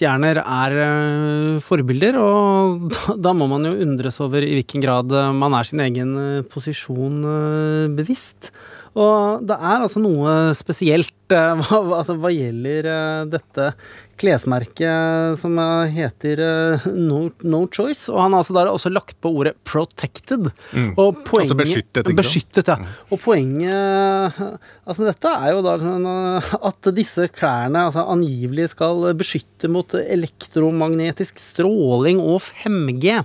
idrettsstjerner 0.02 0.42
er 0.42 0.76
uh, 0.82 1.62
forbilder, 1.62 2.18
og 2.18 2.90
da, 2.94 3.16
da, 3.30 3.34
må 3.34 3.48
man 3.48 3.66
jo 3.66 3.78
undres 3.86 4.20
over 4.22 4.42
i 4.42 4.58
hvilken 4.58 4.82
grad 4.82 5.12
man 5.34 5.54
er 5.54 5.68
sin 5.68 5.80
egen 5.80 6.16
uh, 6.18 6.44
posisjon 6.44 7.22
bevisst. 7.96 8.52
Og 8.92 9.46
det 9.48 9.56
er 9.56 9.80
altså 9.80 10.02
noe 10.04 10.52
spesielt 10.58 11.14
hva, 11.32 11.78
altså, 11.96 12.18
hva, 12.20 12.28
gjelder 12.28 12.90
dette 13.32 13.70
klesmerket 14.20 15.40
som 15.40 15.56
heter 15.90 16.42
no, 16.92 17.22
no, 17.48 17.62
Choice. 17.72 18.12
Og 18.12 18.20
han 18.20 18.36
har 18.36 18.44
altså 18.44 18.56
der 18.58 18.68
også 18.70 18.92
lagt 18.92 19.16
på 19.24 19.32
ordet 19.32 19.56
'protected'. 19.64 20.52
Mm. 20.76 20.92
Poenget, 21.00 21.40
altså 21.40 21.58
beskyttet, 21.62 22.12
beskyttet, 22.20 22.68
ja. 22.68 22.76
Mm. 22.76 22.92
Og 23.16 23.24
poenget 23.24 23.72
altså, 24.84 25.00
med 25.00 25.10
dette 25.14 25.32
er 25.40 25.56
jo 25.56 25.64
da 25.64 25.78
at 26.70 26.92
disse 27.00 27.30
klærne 27.32 27.88
altså, 27.88 28.04
angivelig 28.12 28.74
skal 28.76 29.08
beskytte 29.16 29.72
mot 29.72 29.91
elektromagnetisk 30.00 31.42
stråling 31.42 32.22
og 32.24 32.40
5G. 32.46 33.20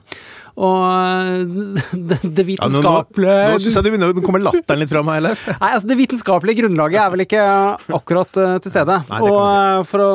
Og 0.56 1.52
det, 2.08 2.18
det 2.24 2.44
vitenskapelige 2.48 3.32
ja, 3.32 3.50
Nå, 3.50 3.50
nå, 3.50 3.58
nå 3.58 3.64
syns 3.64 3.76
jeg 3.76 3.84
begynner 3.84 4.14
å 4.14 4.24
komme 4.24 4.40
latteren 4.40 4.80
litt 4.80 4.92
fram 4.92 5.10
her, 5.12 5.20
Leif. 5.26 5.42
Nei, 5.62 5.68
altså 5.68 5.90
Det 5.90 5.98
vitenskapelige 6.00 6.62
grunnlaget 6.62 7.02
er 7.02 7.12
vel 7.12 7.24
ikke 7.26 7.42
akkurat 7.98 8.40
uh, 8.40 8.54
til 8.64 8.72
stede. 8.72 8.98
Nei, 9.10 9.20
og 9.20 9.36
uh, 9.36 9.82
fra, 9.88 10.08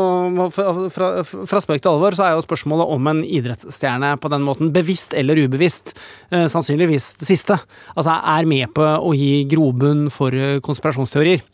fra, 0.56 0.74
fra, 0.96 1.12
fra 1.52 1.62
spøk 1.62 1.84
til 1.84 1.94
alvor 1.94 2.18
så 2.18 2.26
er 2.26 2.36
jo 2.36 2.46
spørsmålet 2.48 2.96
om 2.98 3.12
en 3.14 3.22
idrettsstjerne 3.22 4.16
på 4.22 4.34
den 4.34 4.46
måten, 4.48 4.74
bevisst 4.74 5.14
eller 5.18 5.44
ubevisst, 5.46 5.94
uh, 6.34 6.48
sannsynligvis 6.52 7.14
det 7.22 7.30
siste, 7.30 7.62
altså 7.94 8.18
er 8.18 8.50
med 8.50 8.74
på 8.74 8.86
å 8.98 9.14
gi 9.18 9.44
grobunn 9.52 10.08
for 10.14 10.34
konspirasjonsteorier. 10.66 11.46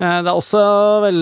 Det 0.00 0.30
er 0.30 0.32
også 0.32 0.60
vel 1.04 1.18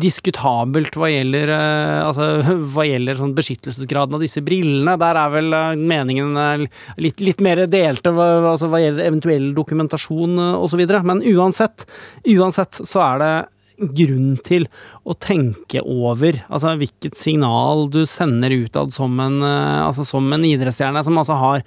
diskutabelt 0.00 0.96
hva 0.98 1.08
gjelder, 1.08 1.48
eh, 1.48 2.00
altså, 2.04 2.56
hva 2.74 2.84
gjelder 2.84 3.16
sånn 3.16 3.34
beskyttelsesgraden 3.36 4.16
av 4.18 4.20
disse 4.20 4.42
brillene. 4.44 4.98
Der 5.00 5.16
er 5.16 5.32
vel 5.32 5.56
eh, 5.56 5.80
meningen 5.80 6.36
eh, 6.36 6.66
litt, 7.00 7.22
litt 7.24 7.40
mer 7.40 7.64
delte 7.66 8.12
altså, 8.12 8.68
hva 8.68 8.82
gjelder 8.82 9.08
eventuell 9.08 9.52
dokumentasjon 9.56 10.36
osv. 10.60 10.84
Men 11.08 11.24
uansett, 11.32 11.86
uansett 12.28 12.82
så 12.84 13.04
er 13.06 13.24
det 13.24 13.34
grunn 13.74 14.36
til 14.46 14.68
å 15.02 15.16
tenke 15.18 15.80
over 15.82 16.36
altså 16.46 16.76
hvilket 16.78 17.16
signal 17.18 17.88
du 17.90 18.04
sender 18.06 18.54
utad 18.54 18.94
som 18.94 19.18
en, 19.18 19.40
altså, 19.42 20.04
som 20.06 20.28
en 20.30 20.46
idrettsstjerne 20.46 21.02
som 21.02 21.18
altså 21.18 21.40
har 21.40 21.64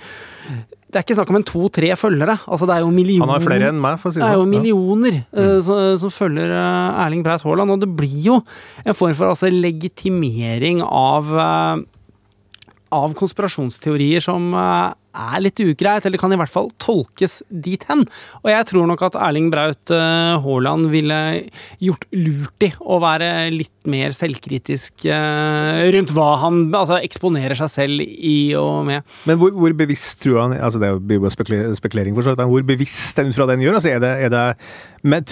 det 0.88 0.96
er 0.96 1.03
ikke 1.03 1.17
snakk 1.17 1.32
om 1.34 1.38
en 1.41 1.44
to-tre 1.48 1.89
følgere. 2.00 2.38
Altså, 2.48 2.67
det 2.70 2.77
er 2.77 2.86
jo 2.86 2.91
millioner, 2.96 3.27
Han 3.27 3.34
har 3.34 3.44
flere 3.44 3.72
enn 3.74 3.82
meg, 3.84 3.98
for 4.00 4.08
å 4.08 4.15
si 4.15 4.22
det 4.22 4.24
sånn. 4.24 4.32
Det 4.32 4.38
er 4.38 4.39
jo 4.39 4.48
millioner 4.53 5.17
ja. 5.20 5.25
uh, 5.36 5.58
som, 5.65 5.82
som, 6.00 6.13
følger 6.15 6.53
uh, 6.56 7.03
Erling 7.03 7.25
Breit 7.25 7.44
Haaland, 7.44 7.75
og 7.75 7.84
det 7.84 7.89
blir 8.00 8.22
jo 8.29 8.38
en 8.86 8.96
form 8.96 9.17
for 9.20 9.34
altså, 9.34 9.51
legitimering 9.51 10.79
av 10.86 11.34
uh, 11.36 11.84
av 12.94 13.13
konspirasjonsteorier 13.20 14.24
som 14.24 14.53
eh, 14.56 14.94
er 15.18 15.42
litt 15.44 15.62
ugreit, 15.64 16.06
eller 16.06 16.22
kan 16.22 16.34
i 16.34 16.40
hvert 16.40 16.54
fall 16.54 16.70
tolkes 16.82 17.40
dit 17.50 17.84
hen. 17.90 18.06
Og 18.44 18.52
jeg 18.52 18.68
tror 18.70 18.88
nok 18.90 19.04
at 19.08 19.18
Erling 19.28 19.50
Braut 19.54 19.94
eh, 19.94 20.34
Haaland 20.44 20.90
ville 20.94 21.20
gjort 21.84 22.08
lurt 22.16 22.68
i 22.68 22.72
å 22.80 23.00
være 23.04 23.32
litt 23.54 23.74
mer 23.88 24.14
selvkritisk 24.16 25.08
eh, 25.08 25.82
rundt 25.96 26.14
hva 26.16 26.30
han 26.44 26.66
altså, 26.76 27.00
eksponerer 27.00 27.58
seg 27.60 27.72
selv 27.74 28.04
i 28.04 28.54
og 28.60 28.86
med. 28.90 29.08
Men 29.30 29.40
hvor, 29.42 29.56
hvor 29.56 29.78
bevisst 29.78 30.20
tror 30.24 30.42
han 30.44 30.58
altså 30.58 30.80
Det 30.82 30.90
blir 31.08 31.22
jo 31.22 31.32
spekulering, 31.32 32.16
for 32.16 32.26
så 32.26 32.34
vidt. 32.34 32.46
Hvor 32.52 32.68
bevisst 32.68 33.18
den 33.20 33.34
fra 33.36 33.48
det 33.48 33.58
han 33.58 33.66
gjør? 33.66 33.80
Altså, 33.80 33.94
er 33.96 34.04
det, 34.04 34.14
er 34.28 34.34
det 34.34 34.46
men 35.08 35.24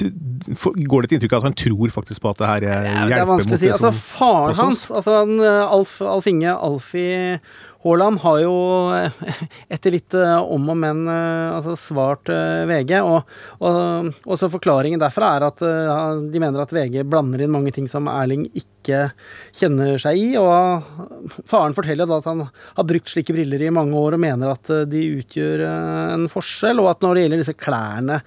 Går 0.88 1.04
det 1.04 1.10
et 1.10 1.16
inntrykk 1.18 1.34
av 1.36 1.42
at 1.42 1.50
han 1.50 1.58
tror 1.58 1.94
faktisk 1.94 2.22
på 2.24 2.32
at 2.32 2.42
det 2.42 2.50
her 2.50 2.66
hjelper 2.66 3.12
det 3.12 3.18
er 3.18 3.30
vanskelig 3.30 3.58
å 3.58 3.62
si. 3.62 3.72
altså, 3.74 3.92
Faren 3.96 4.60
hans, 4.60 4.90
altså 4.94 5.24
Alf, 5.66 5.98
Alf 6.06 6.30
Inge 6.30 6.54
Alfie 6.54 7.40
Haaland 7.86 8.20
har 8.24 8.40
jo 8.42 8.54
eh, 8.96 9.18
etter 9.76 9.94
litt 9.94 10.16
eh, 10.18 10.38
om 10.42 10.72
og 10.74 10.80
men 10.82 11.04
eh, 11.12 11.54
altså 11.54 11.76
svart 11.78 12.32
VG, 12.70 12.98
og, 13.06 13.36
og, 13.62 14.10
og 14.26 14.40
så 14.42 14.50
forklaringen 14.50 15.02
derfra 15.02 15.36
er 15.38 15.46
at 15.52 15.62
de 15.62 16.42
mener 16.42 16.64
at 16.64 16.74
VG 16.74 17.04
blander 17.08 17.46
inn 17.46 17.54
mange 17.54 17.74
ting 17.76 17.90
som 17.92 18.10
Erling 18.12 18.48
ikke 18.54 18.75
kjenner 18.86 20.00
seg 20.02 20.20
i. 20.20 20.28
Og 20.40 21.42
faren 21.50 21.76
forteller 21.78 22.12
at 22.16 22.28
han 22.30 22.46
har 22.48 22.88
brukt 22.88 23.12
slike 23.12 23.36
briller 23.36 23.66
i 23.66 23.74
mange 23.74 23.98
år 24.00 24.18
og 24.18 24.24
mener 24.24 24.54
at 24.54 24.72
de 24.92 25.04
utgjør 25.20 25.66
en 25.66 26.28
forskjell, 26.32 26.82
og 26.84 26.92
at 26.94 27.04
når 27.06 27.16
det 27.16 27.26
gjelder 27.26 27.44
disse 27.44 27.58
klærne 27.58 28.20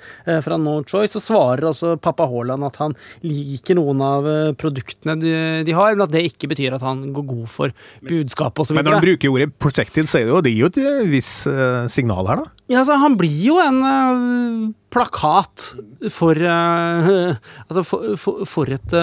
fra 0.44 0.58
No 0.60 0.78
Choice, 0.88 1.14
så 1.16 1.24
svarer 1.24 1.68
også 1.70 1.94
pappa 2.02 2.26
Haaland 2.28 2.66
at 2.68 2.78
han 2.82 2.96
liker 3.26 3.78
noen 3.78 4.02
av 4.04 4.28
produktene 4.60 5.16
de, 5.20 5.34
de 5.66 5.76
har, 5.76 5.94
men 5.96 6.06
at 6.06 6.14
det 6.14 6.26
ikke 6.32 6.50
betyr 6.52 6.76
at 6.78 6.84
han 6.86 7.08
går 7.16 7.28
god 7.32 7.48
for 7.52 7.74
budskapet 8.08 8.64
osv. 8.64 8.78
Men 8.78 8.88
når 8.88 8.98
han 8.98 9.06
bruker 9.08 9.34
ordet 9.34 9.50
protected, 9.60 10.10
så 10.10 10.22
er 10.22 10.28
det 10.28 10.34
jo, 10.34 10.42
det 10.44 10.54
gir 10.54 10.64
jo 10.66 10.72
et 10.72 10.80
eh, 10.82 11.04
visst 11.10 11.48
signal 11.94 12.28
her, 12.30 12.44
da. 12.44 12.57
Ja, 12.68 12.82
altså, 12.82 12.98
han 13.00 13.16
blir 13.16 13.32
jo 13.46 13.56
en 13.62 13.78
uh, 13.80 14.66
plakat 14.92 15.70
for 16.12 16.36
uh, 16.36 17.08
Altså 17.68 17.84
for, 17.86 18.10
for, 18.20 18.42
for 18.48 18.74
et 18.76 18.96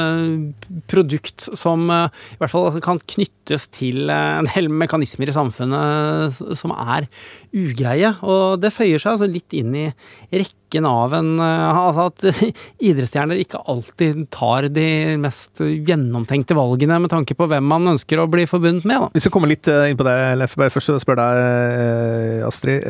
produkt 0.91 1.47
som 1.57 1.89
i 1.89 2.37
hvert 2.41 2.53
fall 2.53 2.79
kan 2.85 3.01
knyttes 3.15 3.67
til 3.73 4.09
en 4.13 4.49
hel 4.53 4.69
mekanismer 4.69 5.29
i 5.29 5.35
samfunnet 5.35 6.39
som 6.57 6.73
er 6.75 7.09
ugreie. 7.55 8.11
Og 8.25 8.59
det 8.61 8.73
føyer 8.75 9.01
seg 9.01 9.15
altså 9.15 9.29
litt 9.29 9.55
inn 9.55 9.73
i 9.77 9.85
rekken 10.33 10.85
av 10.89 11.13
en 11.15 11.35
eh, 11.39 11.77
Altså 11.79 12.07
at 12.09 12.41
idrettsstjerner 12.89 13.39
ikke 13.39 13.61
alltid 13.71 14.25
tar 14.33 14.67
de 14.73 15.15
mest 15.21 15.61
gjennomtenkte 15.61 16.57
valgene 16.57 16.97
med 17.03 17.13
tanke 17.13 17.37
på 17.37 17.47
hvem 17.51 17.67
man 17.69 17.93
ønsker 17.93 18.19
å 18.19 18.27
bli 18.31 18.47
forbundet 18.49 18.87
med. 18.87 19.05
Da. 19.05 19.09
Hvis 19.15 19.29
vi 19.29 19.33
kommer 19.35 19.51
litt 19.51 19.69
eh, 19.71 19.87
inn 19.91 19.99
på 19.99 20.07
det, 20.07 20.17
Leff, 20.41 20.57
bare 20.59 20.73
først 20.73 20.95
spør 21.05 21.21
deg, 21.21 21.43
eh, 21.45 22.47
Astrid. 22.47 22.83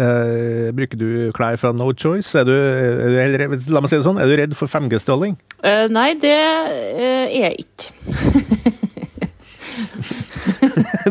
Bruker 0.76 1.00
du 1.00 1.10
klær 1.36 1.60
fra 1.62 1.74
No 1.76 1.92
Choice? 1.94 2.34
Er 2.40 2.48
du, 2.48 2.56
er 2.56 3.36
du, 3.36 3.60
la 3.70 3.84
meg 3.84 3.92
si 3.92 4.00
det 4.00 4.08
sånn, 4.08 4.22
er 4.22 4.32
du 4.32 4.38
redd 4.40 4.58
for 4.58 4.72
5G-stråling? 4.72 5.38
Uh, 5.62 5.86
nei, 5.92 6.12
det 6.20 6.34
er 6.34 7.32
jeg 7.36 7.66
ikke. 7.68 8.86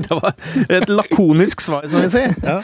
det 0.09 0.21
var 0.21 0.37
et 0.69 0.89
lakonisk 0.93 1.65
svar, 1.65 1.89
som 1.91 2.05
vi 2.05 2.13
sier. 2.13 2.37
Ja. 2.45 2.61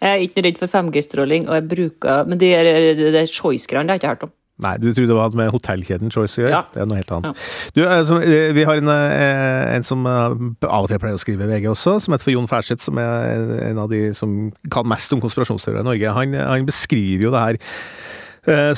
Jeg 0.00 0.10
er 0.10 0.24
ikke 0.24 0.46
redd 0.46 0.58
for 0.62 0.72
5G-stråling, 0.72 1.46
og 1.50 1.58
jeg 1.58 1.68
bruker 1.70 2.26
Men 2.28 2.40
det 2.40 2.50
er, 2.56 2.72
det 2.98 3.14
er 3.20 3.30
Choice-greiene 3.30 3.88
det 3.88 3.96
har 3.96 4.00
jeg 4.00 4.04
ikke 4.04 4.14
hørt 4.14 4.28
om. 4.28 4.34
Nei, 4.64 4.72
du 4.80 4.86
trodde 4.88 5.10
det 5.10 5.16
var 5.18 5.34
med 5.36 5.50
hotellkjeden 5.52 6.12
Choice 6.12 6.40
å 6.40 6.46
gjøre? 6.46 6.52
Ja. 6.54 6.62
Det 6.72 6.80
er 6.80 6.86
noe 6.88 6.96
helt 6.96 7.10
annet. 7.12 7.36
Ja. 7.36 7.72
Du, 7.76 7.80
altså, 7.92 8.20
vi 8.56 8.64
har 8.64 8.80
en, 8.80 8.88
eh, 8.88 9.74
en, 9.74 9.84
som 9.84 10.06
av 10.08 10.38
og 10.38 10.88
til 10.88 11.00
pleier 11.02 11.18
å 11.18 11.20
skrive 11.20 11.48
VG 11.50 11.68
også, 11.74 11.98
som 12.00 12.16
heter 12.16 12.24
for 12.24 12.32
Jon 12.32 12.48
Færseth, 12.48 12.86
som 12.88 12.96
er 13.02 13.52
en 13.68 13.82
av 13.82 13.92
de 13.92 14.06
som 14.16 14.38
kan 14.72 14.88
mest 14.88 15.12
om 15.12 15.20
konspirasjonsteorier 15.20 15.84
i 15.84 15.88
Norge. 15.90 16.14
Han, 16.16 16.38
han 16.40 16.68
beskriver 16.68 17.28
jo 17.28 17.34
det 17.36 17.44
her 17.44 17.60
Eh, 17.60 18.25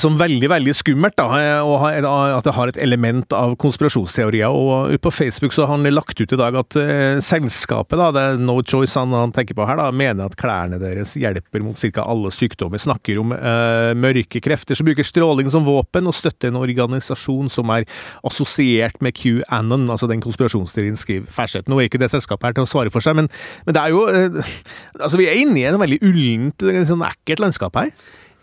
som 0.01 0.17
veldig 0.17 0.49
veldig 0.49 0.73
skummelt, 0.73 1.15
da, 1.19 1.27
eh, 1.37 1.61
og 1.61 1.83
at 1.85 2.47
det 2.47 2.55
har 2.57 2.71
et 2.71 2.79
element 2.81 3.33
av 3.37 3.55
konspirasjonsteorier. 3.61 4.49
og 4.49 4.95
På 5.01 5.11
Facebook 5.13 5.53
så 5.53 5.65
har 5.65 5.77
han 5.77 5.85
lagt 5.93 6.19
ut 6.19 6.33
i 6.33 6.39
dag 6.39 6.55
at 6.57 6.77
selskapet, 7.25 7.97
da, 7.99 8.09
det 8.15 8.23
er 8.23 8.41
No 8.41 8.59
Choice 8.63 8.97
han, 8.97 9.13
han, 9.13 9.33
tenker 9.35 9.57
på 9.57 9.67
her, 9.67 9.77
da, 9.79 9.89
mener 9.91 10.25
at 10.25 10.37
klærne 10.39 10.79
deres 10.81 11.15
hjelper 11.19 11.63
mot 11.65 11.79
ca. 11.79 12.05
alle 12.05 12.31
sykdommer. 12.33 12.81
Snakker 12.81 13.19
om 13.21 13.33
uh, 13.33 13.91
mørke 13.97 14.41
krefter 14.43 14.77
som 14.77 14.87
bruker 14.87 15.07
stråling 15.07 15.51
som 15.53 15.67
våpen, 15.67 16.09
og 16.09 16.17
støtter 16.17 16.51
en 16.51 16.59
organisasjon 16.59 17.51
som 17.53 17.73
er 17.75 17.87
assosiert 18.27 18.99
med 19.05 19.17
QAnon, 19.17 19.87
altså 19.89 20.09
den 20.09 20.23
konspirasjonsteorien, 20.23 20.97
skriver 20.99 21.29
Ferseth. 21.33 21.69
Nå 21.69 21.79
er 21.79 21.89
ikke 21.89 22.01
det 22.01 22.11
selskapet 22.13 22.49
her 22.49 22.57
til 22.57 22.67
å 22.67 22.71
svare 22.71 22.93
for 22.93 23.05
seg, 23.05 23.17
men, 23.19 23.29
men 23.67 23.77
det 23.77 23.83
er 23.83 23.95
jo 23.95 24.05
uh, 24.07 24.55
Altså, 24.99 25.19
vi 25.19 25.29
er 25.29 25.37
inne 25.39 25.59
i 25.61 25.67
en 25.69 25.79
veldig 25.79 25.99
ullent, 26.05 26.65
sånn 26.87 27.05
ekkelt 27.07 27.43
landskap 27.43 27.77
her. 27.79 27.93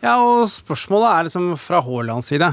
Ja, 0.05 0.17
og 0.21 0.49
spørsmålet 0.53 1.09
er 1.11 1.29
liksom 1.29 1.53
fra 1.61 1.81
Haalands 1.85 2.29
side. 2.33 2.51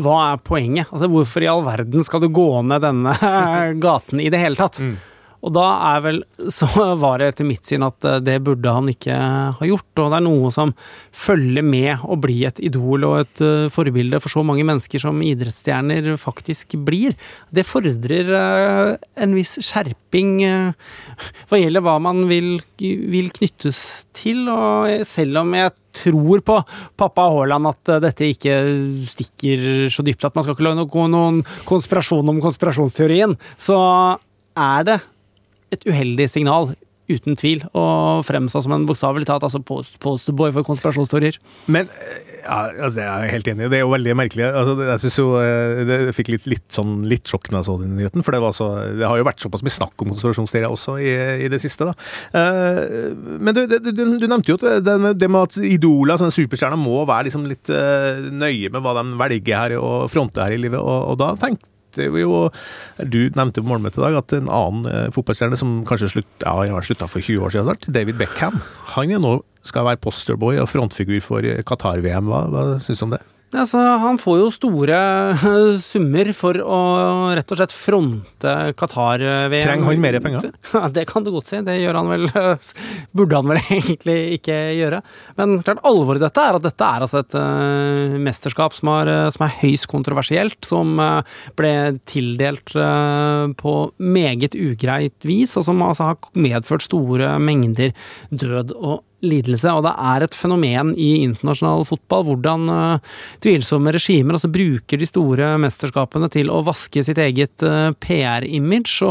Hva 0.00 0.16
er 0.32 0.42
poenget? 0.46 0.86
Altså, 0.92 1.08
Hvorfor 1.10 1.44
i 1.44 1.48
all 1.50 1.64
verden 1.66 2.04
skal 2.06 2.22
du 2.22 2.28
gå 2.32 2.46
ned 2.66 2.84
denne 2.84 3.14
gaten 3.84 4.22
i 4.22 4.28
det 4.32 4.40
hele 4.42 4.58
tatt? 4.60 4.78
Mm. 4.84 4.94
Og 5.40 5.52
da 5.56 5.66
er 5.94 6.02
vel 6.04 6.20
Så 6.52 6.68
var 7.00 7.20
det 7.20 7.30
etter 7.32 7.48
mitt 7.48 7.68
syn 7.68 7.84
at 7.86 8.04
eh, 8.06 8.20
det 8.24 8.38
burde 8.44 8.74
han 8.74 8.90
ikke 8.92 9.16
ha 9.56 9.68
gjort. 9.68 9.88
Og 10.02 10.12
det 10.12 10.18
er 10.18 10.26
noe 10.26 10.52
som 10.54 10.74
følger 11.16 11.64
med 11.66 12.04
å 12.04 12.18
bli 12.20 12.42
et 12.48 12.60
idol 12.64 13.06
og 13.08 13.16
et 13.22 13.42
uh, 13.44 13.68
forbilde 13.72 14.20
for 14.22 14.32
så 14.32 14.42
mange 14.46 14.64
mennesker 14.66 15.02
som 15.02 15.20
idrettsstjerner 15.24 16.12
faktisk 16.20 16.76
blir. 16.86 17.16
Det 17.52 17.66
fordrer 17.68 18.30
uh, 18.30 18.94
en 19.20 19.36
viss 19.36 19.56
skjerping 19.64 20.40
hva 20.40 21.58
gjelder 21.58 21.84
hva 21.84 21.96
man 22.02 22.24
vil, 22.30 22.58
vil, 22.78 23.30
knyttes 23.36 23.80
til. 24.16 24.46
Og 24.50 25.06
selv 25.08 25.42
om 25.42 25.54
jeg 25.56 25.74
tror 26.00 26.42
på 26.46 26.58
pappa 27.00 27.28
Haaland 27.34 27.70
at 27.70 27.94
dette 28.06 28.28
ikke 28.32 28.56
stikker 29.10 29.88
så 29.92 30.04
dypt 30.06 30.26
at 30.28 30.36
man 30.36 30.46
skal 30.46 30.56
ikke 30.56 30.68
la 30.68 30.76
noen 30.78 31.40
konspirasjon 31.68 32.28
om 32.32 32.42
konspirasjonsteorien, 32.44 33.36
så 33.60 33.80
er 34.58 34.86
det 34.86 35.00
et 35.74 35.86
uheldig 35.88 36.28
signal 36.30 36.72
uten 37.10 37.36
tvil, 37.38 37.62
og 37.76 38.24
fremstå 38.26 38.64
som 38.64 38.74
en 38.74 38.86
bokstavelig 38.88 39.28
talt 39.28 39.44
altså 39.46 39.60
posterboy 39.66 40.52
for 40.54 40.66
konspirasjonsteorier. 40.66 41.38
Men 41.70 41.88
ja, 42.40 42.70
altså, 42.70 43.02
jeg 43.02 43.08
er 43.10 43.32
helt 43.34 43.48
enig, 43.50 43.68
det 43.72 43.78
er 43.78 43.82
jo 43.84 43.92
veldig 43.92 44.14
merkelig. 44.18 44.46
Altså, 44.46 44.76
jeg 44.86 45.02
synes 45.04 45.18
jo 45.20 45.26
eh, 45.40 45.82
det 45.88 45.98
fikk 46.16 46.32
litt, 46.32 46.46
litt, 46.50 46.66
sånn, 46.72 47.00
litt 47.10 47.28
sjokk 47.30 47.50
da 47.50 47.60
jeg 47.60 47.68
så 47.68 47.76
den 47.80 47.96
nyheten, 47.98 48.24
for 48.26 48.36
det, 48.36 48.52
så, 48.56 48.68
det, 49.00 49.06
har 49.06 49.20
jo 49.20 49.26
vært 49.28 49.42
såpass 49.44 49.64
mye 49.66 49.74
snakk 49.74 50.04
om 50.04 50.14
konspirasjonsteorier 50.14 50.70
også 50.70 50.96
i, 51.02 51.10
i, 51.46 51.50
det 51.52 51.60
siste. 51.62 51.90
da. 51.90 51.94
Uh, 52.34 53.10
men 53.42 53.56
du, 53.56 53.64
du, 53.70 53.90
du, 53.90 54.26
nevnte 54.26 54.54
jo 54.54 54.60
det, 54.62 54.78
det 55.18 55.30
med 55.30 55.42
at 55.42 55.58
idoler, 55.58 56.20
sånne 56.20 56.36
superstjerner, 56.36 56.80
må 56.80 57.02
være 57.08 57.28
liksom 57.28 57.48
litt 57.50 57.70
nøye 57.70 58.70
med 58.72 58.80
hva 58.84 58.96
de 59.00 59.04
velger 59.20 59.58
her 59.58 59.76
og 59.80 60.08
fronter 60.12 60.46
her 60.46 60.56
i 60.56 60.62
livet, 60.62 60.80
og, 60.80 61.12
og 61.12 61.20
da 61.20 61.34
tenkte 61.40 61.68
vi 61.98 62.22
jo 62.22 62.50
Du 63.02 63.18
nevnte 63.34 63.62
på 63.62 63.68
morgenmøtet 63.70 64.00
i 64.00 64.04
dag 64.06 64.18
at 64.20 64.34
en 64.36 64.50
annen 64.52 64.90
eh, 64.90 65.08
fotballstjerne 65.14 65.58
som 65.58 65.80
kanskje 65.88 66.12
slutt, 66.14 66.30
ja, 66.44 67.06
for 67.06 67.20
20 67.20 67.46
år 67.46 67.54
siden 67.54 67.68
snart, 67.68 67.90
David 67.92 68.20
Beckham, 68.20 68.60
han 68.94 69.10
er 69.10 69.22
nå 69.22 69.40
skal 69.66 69.84
være 69.84 70.00
posterboy 70.00 70.60
og 70.62 70.70
frontfigur 70.72 71.20
for 71.20 71.44
Qatar-VM. 71.68 72.30
Hva, 72.30 72.46
hva 72.48 72.62
syns 72.80 73.02
du 73.02 73.08
om 73.08 73.14
det? 73.16 73.20
Altså, 73.50 73.80
han 73.98 74.18
får 74.20 74.36
jo 74.38 74.50
store 74.54 74.98
summer 75.82 76.28
for 76.38 76.54
å 76.62 76.78
rett 77.34 77.50
og 77.50 77.58
slett 77.58 77.74
fronte 77.74 78.52
Qatar-VM. 78.78 79.56
Trenger 79.56 79.88
han 79.88 80.04
mer 80.04 80.18
penger? 80.22 80.52
Ja, 80.70 80.86
det 80.94 81.04
kan 81.10 81.26
du 81.26 81.32
godt 81.34 81.50
si. 81.50 81.58
Det 81.66 81.74
gjør 81.80 81.98
han 81.98 82.10
vel 82.12 82.28
Burde 83.16 83.40
han 83.40 83.50
vel 83.50 83.58
egentlig 83.80 84.16
ikke 84.38 84.58
gjøre. 84.78 85.02
Men 85.40 85.58
klart, 85.66 85.82
alvoret 85.88 86.22
i 86.22 86.24
dette 86.28 86.46
er 86.46 86.60
at 86.60 86.66
dette 86.68 86.92
er 86.94 87.06
altså 87.06 87.24
et 87.24 87.36
uh, 87.38 88.16
mesterskap 88.22 88.76
som, 88.76 88.92
er, 89.00 89.12
som, 89.34 89.46
er 89.48 89.58
høyst 89.64 89.90
kontroversielt. 89.90 90.60
Som 90.70 90.94
ble 91.58 91.74
tildelt 92.06 92.76
uh, 92.78 93.50
på 93.58 93.76
meget 93.98 94.54
ugreit 94.54 95.26
vis, 95.26 95.58
og 95.58 95.66
som 95.66 95.82
altså 95.86 96.12
har 96.12 96.34
medført 96.38 96.86
store 96.86 97.34
mengder 97.42 97.96
død 98.30 98.76
og 98.78 99.00
lidelse, 99.24 99.72
og 99.74 99.84
det 99.84 99.92
er 100.12 100.24
et 100.24 100.36
fenomen 100.36 100.92
i 100.98 101.10
internasjonal 101.24 101.84
fotball 101.88 102.24
hvordan 102.28 102.70
uh, 102.72 103.16
tvilsomme 103.44 103.92
regimer 103.94 104.36
altså 104.36 104.50
bruker 104.52 105.00
de 105.00 105.08
store 105.08 105.52
mesterskapene 105.60 106.30
til 106.32 106.52
å 106.52 106.60
vaske 106.66 107.04
sitt 107.06 107.20
eget 107.20 107.64
uh, 107.66 107.90
PR-image. 108.00 109.10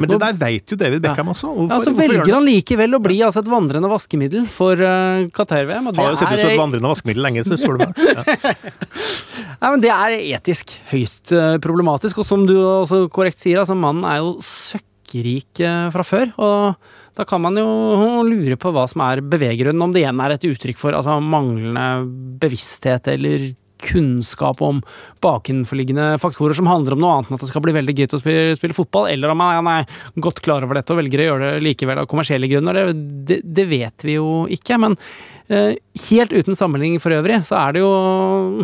Men 0.00 0.12
det 0.12 0.20
der 0.24 0.36
vet 0.40 0.74
jo 0.74 0.78
David 0.80 1.04
Beckham 1.04 1.30
ja. 1.30 1.36
også. 1.36 1.52
Hvorfor, 1.56 1.76
ja, 1.76 1.80
så 1.86 1.94
velger 1.96 2.34
han 2.36 2.46
likevel 2.46 2.98
å 2.98 3.02
bli 3.04 3.20
altså, 3.26 3.44
et 3.44 3.52
vandrende 3.52 3.92
vaskemiddel 3.92 4.46
for 4.52 4.80
uh, 4.80 5.26
Qatar-VM. 5.36 5.90
Har 5.96 6.12
jo 6.12 6.20
sett 6.20 6.34
ut 6.34 6.44
som 6.44 6.52
et 6.52 6.60
vandrende 6.60 6.92
vaskemiddel 6.92 7.26
lenge, 7.28 7.46
så 7.48 7.60
står 7.60 7.80
det 7.80 7.90
bare. 7.90 8.54
Ja. 9.60 9.68
men 9.74 9.82
det 9.82 9.90
er 9.92 10.12
etisk 10.38 10.72
høyst 10.88 11.34
problematisk, 11.60 12.22
og 12.22 12.26
som 12.28 12.46
du 12.48 12.54
også 12.56 13.02
korrekt 13.12 13.42
sier, 13.42 13.60
altså 13.60 13.76
mannen 13.76 14.06
er 14.08 14.22
jo 14.22 14.38
søkkrik 15.10 15.62
fra 15.92 16.04
før. 16.04 16.32
og 16.38 16.74
da 17.16 17.24
kan 17.24 17.40
man 17.42 17.56
jo 17.56 18.22
lure 18.22 18.56
på 18.56 18.70
hva 18.72 18.86
som 18.88 19.02
er 19.02 19.20
beveggrunnen, 19.20 19.82
om 19.82 19.92
det 19.92 20.04
igjen 20.04 20.20
er 20.20 20.30
et 20.30 20.44
uttrykk 20.46 20.78
for 20.78 20.94
altså, 20.94 21.20
manglende 21.20 22.06
bevissthet 22.40 23.08
eller 23.08 23.50
kunnskap 23.80 24.60
om 24.62 24.82
bakenforliggende 25.24 26.18
faktorer 26.20 26.52
som 26.52 26.68
handler 26.68 26.92
om 26.92 27.00
noe 27.00 27.14
annet 27.16 27.30
enn 27.30 27.38
at 27.38 27.44
det 27.44 27.48
skal 27.48 27.62
bli 27.64 27.72
veldig 27.72 27.94
gøy 27.96 28.06
å 28.12 28.20
spille, 28.20 28.56
spille 28.58 28.76
fotball, 28.76 29.08
eller 29.08 29.32
om 29.32 29.40
han 29.40 29.70
er 29.72 30.00
godt 30.20 30.42
klar 30.44 30.66
over 30.66 30.76
dette 30.76 30.92
og 30.92 31.00
velger 31.00 31.22
å 31.24 31.28
gjøre 31.30 31.52
det 31.54 31.64
likevel 31.64 32.02
av 32.02 32.08
kommersielle 32.10 32.50
grunner, 32.50 32.76
det, 32.76 33.06
det, 33.28 33.40
det 33.44 33.66
vet 33.70 34.04
vi 34.04 34.18
jo 34.18 34.44
ikke. 34.52 34.76
Men 34.84 34.98
helt 35.50 36.32
uten 36.32 36.54
sammenligning 36.54 37.00
for 37.02 37.14
øvrig, 37.14 37.40
så 37.48 37.56
er 37.58 37.74
det 37.74 37.82
jo 37.82 37.90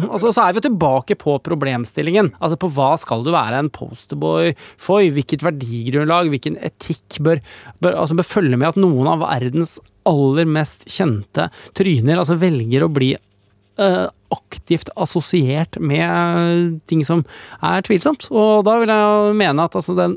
altså, 0.06 0.30
Så 0.30 0.44
er 0.44 0.54
vi 0.54 0.62
tilbake 0.68 1.16
på 1.18 1.34
problemstillingen. 1.42 2.30
Altså 2.38 2.58
på 2.60 2.70
hva 2.76 2.92
skal 3.00 3.24
du 3.26 3.32
være 3.34 3.58
en 3.58 3.72
posterboy 3.74 4.52
for? 4.78 5.02
Hvilket 5.16 5.44
verdigrunnlag, 5.46 6.30
hvilken 6.30 6.58
etikk 6.62 7.18
bør, 7.26 7.42
bør, 7.82 7.98
altså 8.04 8.18
bør 8.18 8.30
følge 8.30 8.60
med 8.60 8.70
at 8.70 8.80
noen 8.80 9.10
av 9.10 9.24
verdens 9.24 9.78
aller 10.06 10.46
mest 10.46 10.86
kjente 10.86 11.48
tryner 11.74 12.20
altså 12.20 12.38
velger 12.38 12.84
å 12.86 12.92
bli 12.92 13.10
aktivt 13.76 14.88
assosiert 14.98 15.76
med 15.78 16.80
ting 16.90 17.04
som 17.06 17.22
er 17.64 17.82
tvilsomt. 17.86 18.26
Og 18.32 18.64
da 18.66 18.78
vil 18.80 18.90
jeg 18.92 19.34
mene 19.38 19.64
at 19.68 19.76
altså, 19.78 19.94
den 19.98 20.16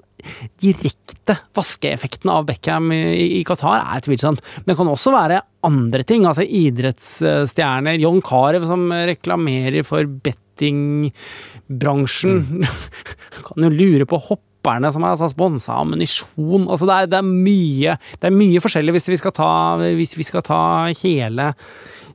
direkte 0.64 1.36
vaskeeffekten 1.56 2.30
av 2.34 2.46
Beckham 2.48 2.92
i, 2.96 3.02
i 3.40 3.42
Qatar 3.48 3.80
er 3.84 4.00
tvilsomt. 4.06 4.40
Men 4.64 4.70
det 4.72 4.78
kan 4.80 4.92
også 4.92 5.10
være 5.16 5.46
andre 5.68 6.04
ting. 6.08 6.22
Altså 6.28 6.44
idrettsstjerner. 6.44 8.02
John 8.02 8.20
Carew 8.26 8.64
som 8.68 8.82
reklamerer 9.12 9.82
for 9.88 10.04
bettingbransjen. 10.28 12.36
Mm. 12.50 12.66
kan 13.50 13.60
jo 13.68 13.72
lure 13.74 14.06
på 14.10 14.18
hopp 14.30 14.44
hopperne 14.60 14.92
som 14.92 15.04
er 15.04 15.16
altså, 15.16 15.30
sponsa 15.32 15.72
ammunisjon 15.80 16.68
altså 16.70 16.86
det, 16.86 16.96
er, 16.96 17.08
det, 17.08 17.18
er 17.20 17.24
mye, 17.24 17.96
det 18.20 18.28
er 18.28 18.36
mye 18.36 18.60
forskjellig 18.60 18.92
hvis 18.98 19.08
vi 19.14 19.18
skal 19.22 19.32
ta, 19.32 19.78
hvis 19.80 20.18
vi 20.18 20.24
skal 20.28 20.44
ta 20.44 20.92
hele 21.00 21.54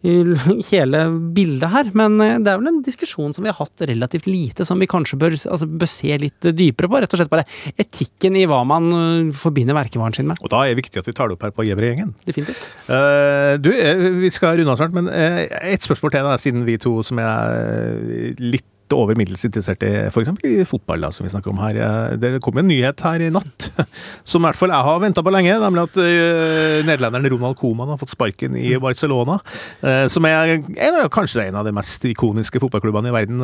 hele 0.70 1.02
bildet 1.36 1.70
her. 1.72 1.90
Men 1.96 2.18
eh, 2.20 2.36
det 2.42 2.52
er 2.52 2.60
vel 2.60 2.70
en 2.70 2.82
diskusjon 2.84 3.34
som 3.36 3.46
vi 3.46 3.52
har 3.52 3.58
hatt 3.58 3.84
relativt 3.88 4.28
lite, 4.28 4.66
som 4.68 4.80
vi 4.80 4.88
kanskje 4.90 5.18
bør, 5.20 5.36
altså, 5.36 5.68
bør 5.68 5.90
se 5.90 6.18
litt 6.20 6.50
dypere 6.56 6.90
på. 6.90 7.00
Rett 7.02 7.16
og 7.16 7.22
slett 7.22 7.32
bare 7.32 7.46
etikken 7.80 8.36
i 8.40 8.44
hva 8.50 8.60
man 8.68 8.90
eh, 8.92 9.32
forbinder 9.36 9.76
merkevaren 9.76 10.16
sin 10.16 10.28
med. 10.30 10.42
Og 10.44 10.52
da 10.52 10.64
er 10.64 10.74
det 10.74 10.82
viktig 10.84 11.02
at 11.02 11.10
vi 11.10 11.16
tar 11.16 11.30
det 11.30 11.38
opp 11.38 11.48
her 11.48 11.54
på 11.56 11.66
Gjevre-gjengen. 11.68 12.12
Definitivt. 12.28 12.68
Uh, 12.88 13.56
du, 13.62 13.70
vi 14.20 14.30
skal 14.34 14.58
runde 14.58 14.74
av 14.74 14.80
snart, 14.80 14.94
men 14.96 15.08
et 15.10 15.84
spørsmål 15.84 16.14
til 16.14 16.28
deg, 16.28 16.42
siden 16.42 16.68
vi 16.68 16.78
to 16.80 16.98
som 17.06 17.20
er 17.22 18.36
litt 18.42 18.68
over 18.92 19.16
middels 19.16 19.44
interessert 19.46 19.82
i 19.86 19.92
f.eks. 20.10 20.30
i 20.44 20.66
fotball, 20.68 21.06
da, 21.06 21.10
som 21.14 21.24
vi 21.24 21.32
snakker 21.32 21.52
om 21.52 21.62
her. 21.62 21.78
Det 22.20 22.36
kom 22.44 22.58
en 22.60 22.68
nyhet 22.68 23.00
her 23.06 23.24
i 23.24 23.30
natt 23.32 23.70
som 24.28 24.42
i 24.42 24.48
hvert 24.48 24.58
fall 24.60 24.74
jeg 24.74 24.88
har 24.88 25.00
venta 25.02 25.24
på 25.24 25.32
lenge, 25.32 25.56
nemlig 25.62 25.86
at 25.88 25.98
nederlenderen 26.84 27.30
Ronald 27.32 27.58
Coman 27.60 27.94
har 27.94 28.00
fått 28.00 28.14
sparken 28.14 28.58
i 28.60 28.74
Barcelona. 28.82 29.38
Som 30.12 30.28
er 30.28 30.56
en, 30.58 31.00
kanskje 31.12 31.46
en 31.48 31.58
av 31.60 31.66
de 31.66 31.74
mest 31.76 32.04
ikoniske 32.08 32.60
fotballklubbene 32.62 33.10
i 33.10 33.16
verden. 33.16 33.42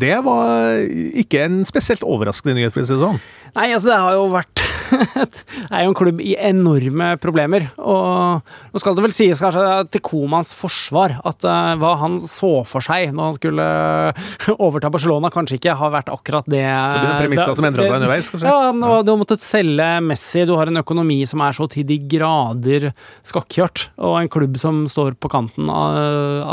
Det 0.00 0.14
var 0.26 0.78
ikke 1.24 1.44
en 1.48 1.60
spesielt 1.68 2.06
overraskende 2.06 2.58
nyhet, 2.58 2.74
for 2.74 2.84
det 2.84 3.00
sånn. 3.02 3.20
Nei, 3.56 3.70
altså 3.72 3.90
det 3.90 4.00
har 4.02 4.16
jo 4.18 4.28
vært 4.32 4.57
det 4.90 5.70
er 5.74 5.84
jo 5.84 5.92
en 5.92 5.96
klubb 5.98 6.20
i 6.22 6.34
enorme 6.40 7.10
problemer. 7.22 7.68
Og 7.78 8.42
nå 8.72 8.82
skal 8.82 8.96
det 8.96 9.04
vel 9.04 9.14
sies 9.14 9.42
kanskje 9.42 9.64
til 9.94 10.02
Komans 10.04 10.54
forsvar 10.56 11.18
at 11.28 11.46
uh, 11.46 11.74
hva 11.80 11.94
han 12.02 12.18
så 12.22 12.62
for 12.68 12.84
seg 12.84 13.12
når 13.14 13.30
han 13.30 13.38
skulle 13.38 13.68
overta 14.66 14.92
Barcelona, 14.92 15.32
kanskje 15.34 15.58
ikke 15.60 15.76
har 15.78 15.94
vært 15.94 16.12
akkurat 16.12 16.48
det 16.48 16.64
Det 16.64 17.02
blir 17.02 17.22
premisser 17.24 17.58
som 17.58 17.68
endra 17.68 17.86
seg 17.86 17.98
underveis, 17.98 18.30
kanskje? 18.32 18.52
Ja, 18.52 18.72
nå, 18.74 18.92
du 19.04 19.12
har 19.12 19.20
måttet 19.20 19.44
selge 19.44 19.88
Messi, 20.04 20.44
du 20.48 20.54
har 20.58 20.70
en 20.70 20.82
økonomi 20.82 21.20
som 21.28 21.42
er 21.44 21.56
så 21.56 21.68
til 21.70 21.86
de 21.88 22.00
grader 22.10 22.90
skakkjørt, 23.26 23.88
og 24.00 24.18
en 24.22 24.32
klubb 24.32 24.58
som 24.60 24.84
står 24.90 25.18
på 25.20 25.30
kanten 25.32 25.70
av, 25.72 25.98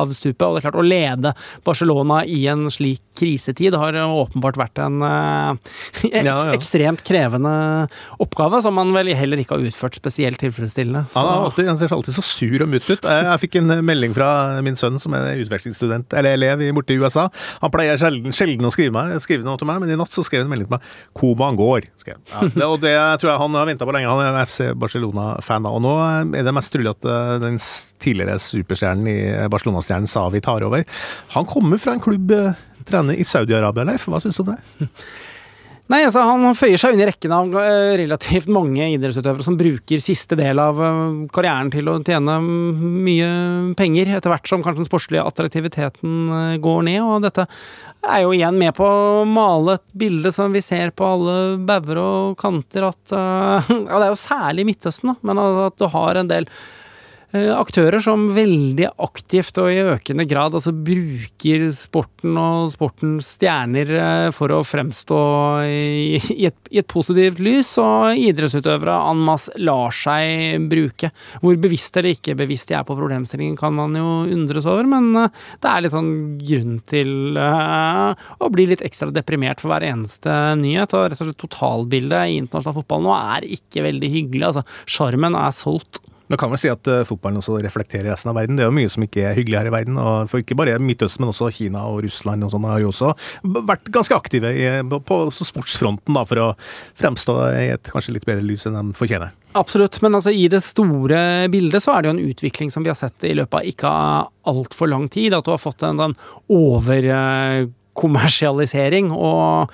av 0.03 0.13
stupet. 0.15 0.45
Og 0.45 0.55
det 0.55 0.63
er 0.63 0.67
klart, 0.67 0.79
å 0.79 0.85
lede 0.85 1.33
Barcelona 1.65 2.21
i 2.27 2.45
en 2.51 2.67
slik 2.73 3.01
krisetid 3.15 3.75
har 3.79 3.95
åpenbart 4.03 4.57
vært 4.59 4.81
en 4.83 4.99
uh, 5.05 6.51
ekstremt 6.55 7.03
krevende 7.05 7.53
oppgave, 8.19 8.24
som 8.63 8.77
han 8.77 8.93
vel 8.95 9.11
heller 9.15 9.41
ikke 9.41 9.55
har 9.57 9.65
utført 9.67 9.95
spesielt 9.97 10.39
tilfredsstillende. 10.41 11.05
Så. 11.11 11.19
Han, 11.19 11.45
alltid, 11.45 11.67
han, 11.67 11.77
ser 11.77 11.93
alltid 11.93 12.15
så 12.17 12.23
sur 12.25 12.63
og 12.63 12.69
mutt 12.71 12.89
ut. 12.89 13.03
Jeg, 13.03 13.25
jeg, 13.27 13.41
fikk 13.45 13.57
en 13.61 13.75
melding 13.85 14.15
fra 14.15 14.29
min 14.65 14.77
sønn 14.79 14.99
som 15.01 15.15
er 15.17 15.41
utvekslingsstudent, 15.43 16.13
eller 16.17 16.37
elev 16.37 16.63
borte 16.75 16.95
i 16.95 16.99
USA. 16.99 17.27
Han 17.61 17.73
pleier 17.73 17.99
sjelden, 18.01 18.35
sjelden 18.35 18.67
å 18.67 18.73
skrive, 18.73 18.93
meg, 18.95 19.17
skrive, 19.23 19.45
noe 19.47 19.59
til 19.61 19.69
meg, 19.69 19.81
men 19.83 19.93
i 19.93 19.99
natt 19.99 20.13
så 20.15 20.25
skrev 20.25 20.43
han 20.43 20.49
en 20.49 20.55
melding 20.55 20.69
til 20.69 20.77
meg. 20.77 20.89
'Koman 21.15 21.59
går', 21.59 21.89
skrev 22.01 22.19
han. 22.33 22.51
Ja, 22.55 22.69
og 22.69 22.81
det 22.83 22.95
tror 23.21 23.31
jeg 23.31 23.41
han 23.43 23.59
har 23.59 23.69
venta 23.69 23.87
på 23.87 23.95
lenge. 23.95 24.11
Han 24.11 24.23
er 24.25 24.45
FC 24.45 24.71
Barcelona-fan, 24.79 25.69
og 25.69 25.83
nå 25.85 25.95
er 26.35 26.47
det 26.47 26.55
mest 26.55 26.73
trolig 26.73 26.91
at 26.91 27.09
eh, 27.09 27.35
den 27.43 27.59
tidligere 28.03 28.39
superstjernen 28.41 29.11
i 29.11 29.19
Barcelona-stjernen 29.51 30.09
Savi 30.11 30.41
tar 30.45 30.65
over. 30.65 30.85
Han 31.35 31.47
kommer 31.49 31.81
fra 31.81 31.95
en 31.95 32.03
klubb 32.03 32.33
eh, 32.35 32.65
trener 32.85 33.17
i 33.17 33.27
Saudi-Arabia, 33.27 33.87
Leif. 33.91 34.09
Hva 34.09 34.21
syns 34.23 34.37
du 34.39 34.45
om 34.45 34.53
det? 34.53 34.89
Nei, 35.85 35.99
altså 36.01 36.23
Han 36.25 36.55
føyer 36.57 36.81
seg 36.81 36.97
i 36.97 37.05
rekken 37.05 37.33
av 37.35 37.51
eh, 37.61 37.91
relativt 38.01 38.47
mange 38.49 38.87
idrettsutøvere 38.95 39.45
som 39.45 39.57
bruker 39.59 40.01
siste 40.01 40.37
del 40.39 40.57
av 40.61 40.79
eh, 40.81 41.17
karrieren 41.35 41.69
til 41.73 41.91
å 41.91 41.99
tjene 42.01 42.39
mye 42.41 43.27
penger, 43.77 44.15
etter 44.17 44.33
hvert 44.33 44.49
som 44.49 44.63
kanskje 44.65 44.81
den 44.81 44.89
sportslige 44.89 45.25
attraktiviteten 45.29 46.15
eh, 46.25 46.55
går 46.63 46.87
ned. 46.89 47.01
og 47.05 47.27
Dette 47.27 47.45
er 48.01 48.23
jo 48.23 48.33
igjen 48.33 48.57
med 48.57 48.73
på 48.77 48.87
å 48.87 49.27
male 49.29 49.77
et 49.77 49.85
bilde 49.93 50.33
som 50.33 50.55
vi 50.55 50.63
ser 50.65 50.89
på 50.89 51.05
alle 51.05 51.37
bauger 51.69 52.01
og 52.01 52.39
kanter, 52.41 52.89
at 52.89 53.13
Ja, 53.15 53.99
det 53.99 54.07
er 54.07 54.09
jo 54.09 54.19
særlig 54.19 54.65
Midtøsten, 54.71 55.13
da, 55.13 55.19
men 55.21 55.41
at 55.67 55.77
du 55.77 55.85
har 55.93 56.17
en 56.17 56.33
del 56.33 56.49
aktører 57.55 58.01
som 58.03 58.27
veldig 58.35 58.87
aktivt 59.03 59.57
og 59.61 59.71
i 59.71 59.81
økende 59.95 60.25
grad 60.29 60.55
altså 60.55 60.73
bruker 60.75 61.65
sporten 61.75 62.37
og 62.39 62.71
sportens 62.73 63.33
stjerner 63.35 63.91
eh, 63.99 64.27
for 64.35 64.53
å 64.53 64.61
fremstå 64.65 65.19
i, 65.65 66.19
i, 66.19 66.45
et, 66.49 66.57
i 66.71 66.79
et, 66.81 66.87
positivt 66.95 67.41
lys, 67.43 67.73
og 67.81 68.19
idrettsutøvere 68.19 68.95
en 69.09 69.23
masse 69.27 69.53
lar 69.59 69.93
seg 69.95 70.67
bruke. 70.71 71.11
Hvor 71.41 71.57
bevisst 71.61 71.97
eller 71.99 72.15
ikke 72.15 72.37
bevisst 72.39 72.71
de 72.71 72.77
er 72.79 72.85
på 72.87 72.97
problemstillingen, 72.97 73.57
kan 73.59 73.75
man 73.75 73.97
jo 73.97 74.13
undres 74.35 74.69
over, 74.69 74.87
men 74.89 75.11
eh, 75.25 75.43
det 75.63 75.71
er 75.71 75.85
litt 75.85 75.95
sånn 75.95 76.13
grunn 76.45 76.79
til 76.87 77.13
å 77.35 78.49
bli 78.53 78.67
litt 78.69 78.83
ekstra 78.85 79.11
deprimert 79.13 79.61
for 79.61 79.73
hver 79.73 79.85
eneste 79.87 80.31
nyhet. 80.61 80.93
Og 80.95 81.09
rett 81.09 81.21
og 81.21 81.29
slett 81.29 81.41
totalbildet 81.41 82.31
i 82.31 82.39
internasjonal 82.41 82.79
fotball 82.79 83.05
nå 83.05 83.15
er 83.17 83.47
ikke 83.57 83.85
veldig 83.85 84.11
hyggelig. 84.19 84.49
Altså, 84.51 84.65
sjarmen 84.89 85.37
er 85.39 85.55
solgt. 85.55 86.01
Nå 86.31 86.37
kan 86.41 86.49
vi 86.49 86.57
si 86.57 86.69
at 86.71 86.87
uh, 86.89 87.03
fotballen 87.05 87.37
også 87.37 87.59
reflekterer 87.61 88.07
resten 88.09 88.31
av 88.31 88.37
verden. 88.39 88.55
Det 88.57 88.63
er 88.65 88.69
jo 88.71 88.77
mye 88.77 88.91
som 88.91 89.03
ikke 89.05 89.21
er 89.29 89.37
hyggelig 89.37 89.59
her 89.59 89.67
i 89.69 89.75
verden. 89.75 89.95
og 90.01 90.29
for 90.31 90.37
Ikke 90.41 90.57
bare 90.57 90.79
Midtøsten, 90.81 91.21
men 91.21 91.31
også 91.33 91.51
Kina 91.53 91.79
og 91.89 91.97
Russland 92.05 92.45
og 92.45 92.51
sånn 92.53 92.69
har 92.69 92.79
jo 92.81 92.89
også 92.89 93.09
vært 93.69 93.85
ganske 93.93 94.17
aktive 94.17 94.49
i, 94.49 94.81
på, 94.83 95.15
sportsfronten 95.37 96.13
da, 96.17 96.23
for 96.25 96.37
å 96.41 96.55
fremstå 96.97 97.33
i 97.61 97.73
et 97.75 97.85
kanskje 97.93 98.13
litt 98.17 98.27
bedre 98.27 98.47
lys 98.47 98.65
enn 98.65 98.77
de 98.79 98.83
fortjener. 98.97 99.29
Absolutt, 99.55 99.95
men 100.03 100.15
altså, 100.17 100.31
i 100.35 100.45
det 100.51 100.61
store 100.65 101.47
bildet 101.53 101.83
så 101.85 101.91
er 101.93 101.99
det 102.01 102.09
jo 102.09 102.15
en 102.17 102.27
utvikling 102.31 102.69
som 102.73 102.83
vi 102.83 102.91
har 102.91 102.99
sett 102.99 103.19
i 103.23 103.37
løpet 103.37 103.57
av 103.61 103.65
ikke 103.69 103.89
altfor 104.49 104.87
lang 104.91 105.05
tid. 105.13 105.31
At 105.37 105.45
du 105.45 105.51
har 105.53 105.61
fått 105.61 105.81
en 105.85 106.01
sånn 106.01 106.17
overkommersialisering. 106.51 109.07
og 109.13 109.69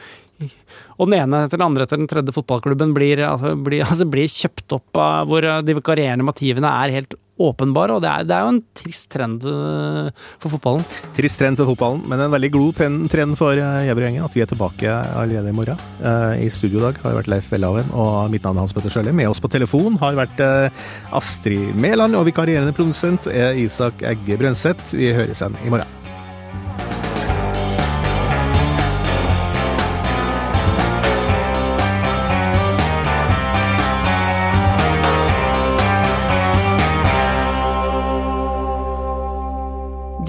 og 1.01 1.09
den 1.09 1.17
ene 1.17 1.45
etter 1.47 1.57
den 1.57 1.65
andre 1.65 1.87
etter 1.87 1.97
den 1.97 2.09
tredje 2.09 2.35
fotballklubben 2.35 2.93
blir, 2.93 3.23
altså, 3.25 3.55
blir, 3.57 3.81
altså, 3.89 4.05
blir 4.09 4.29
kjøpt 4.29 4.77
opp 4.77 5.01
av 5.01 5.27
hvor 5.31 5.49
de 5.65 5.77
vikarierende 5.81 6.27
motivene 6.27 6.69
er 6.83 6.97
helt 6.99 7.17
åpenbare. 7.41 7.95
Og 7.95 8.03
det 8.03 8.09
er, 8.11 8.25
det 8.29 8.35
er, 8.35 8.45
jo 8.45 8.51
en 8.53 8.59
trist 8.77 9.07
trend 9.09 9.45
eh, 9.49 10.09
for 10.37 10.53
fotballen. 10.53 10.83
Trist 11.17 11.39
trend 11.41 11.57
for 11.57 11.71
fotballen, 11.71 12.03
men 12.09 12.21
en 12.21 12.33
veldig 12.35 12.51
god 12.53 12.81
trend, 13.09 13.37
for 13.39 13.57
uh, 13.57 13.79
Gjevrøy-gjengen 13.87 14.27
at 14.27 14.35
vi 14.37 14.43
er 14.43 14.51
tilbake 14.51 14.91
allerede 14.93 15.49
i 15.49 15.55
morgen. 15.57 15.79
I 16.37 16.49
studio 16.53 16.81
i 16.81 16.83
dag 16.83 16.99
har 17.01 17.17
vært 17.17 17.31
Leif 17.31 17.49
Welhaven, 17.53 17.89
og 17.97 18.29
mitt 18.33 18.45
navn 18.45 18.59
er 18.59 18.67
Hans 18.67 18.75
Petter 18.77 18.93
Sjøli. 18.93 19.15
Med 19.15 19.31
oss 19.31 19.41
på 19.41 19.49
telefon 19.51 19.97
har 20.03 20.19
vært 20.19 20.43
Astrid 21.17 21.73
Mæland, 21.81 22.19
og 22.19 22.27
vikarierende 22.29 22.75
produsent 22.77 23.31
er 23.31 23.57
Isak 23.57 24.05
Egge 24.05 24.37
Brønseth. 24.41 24.93
Vi 24.93 25.09
høres 25.15 25.41
igjen 25.41 25.57
i 25.65 25.73
morgen. 25.73 26.00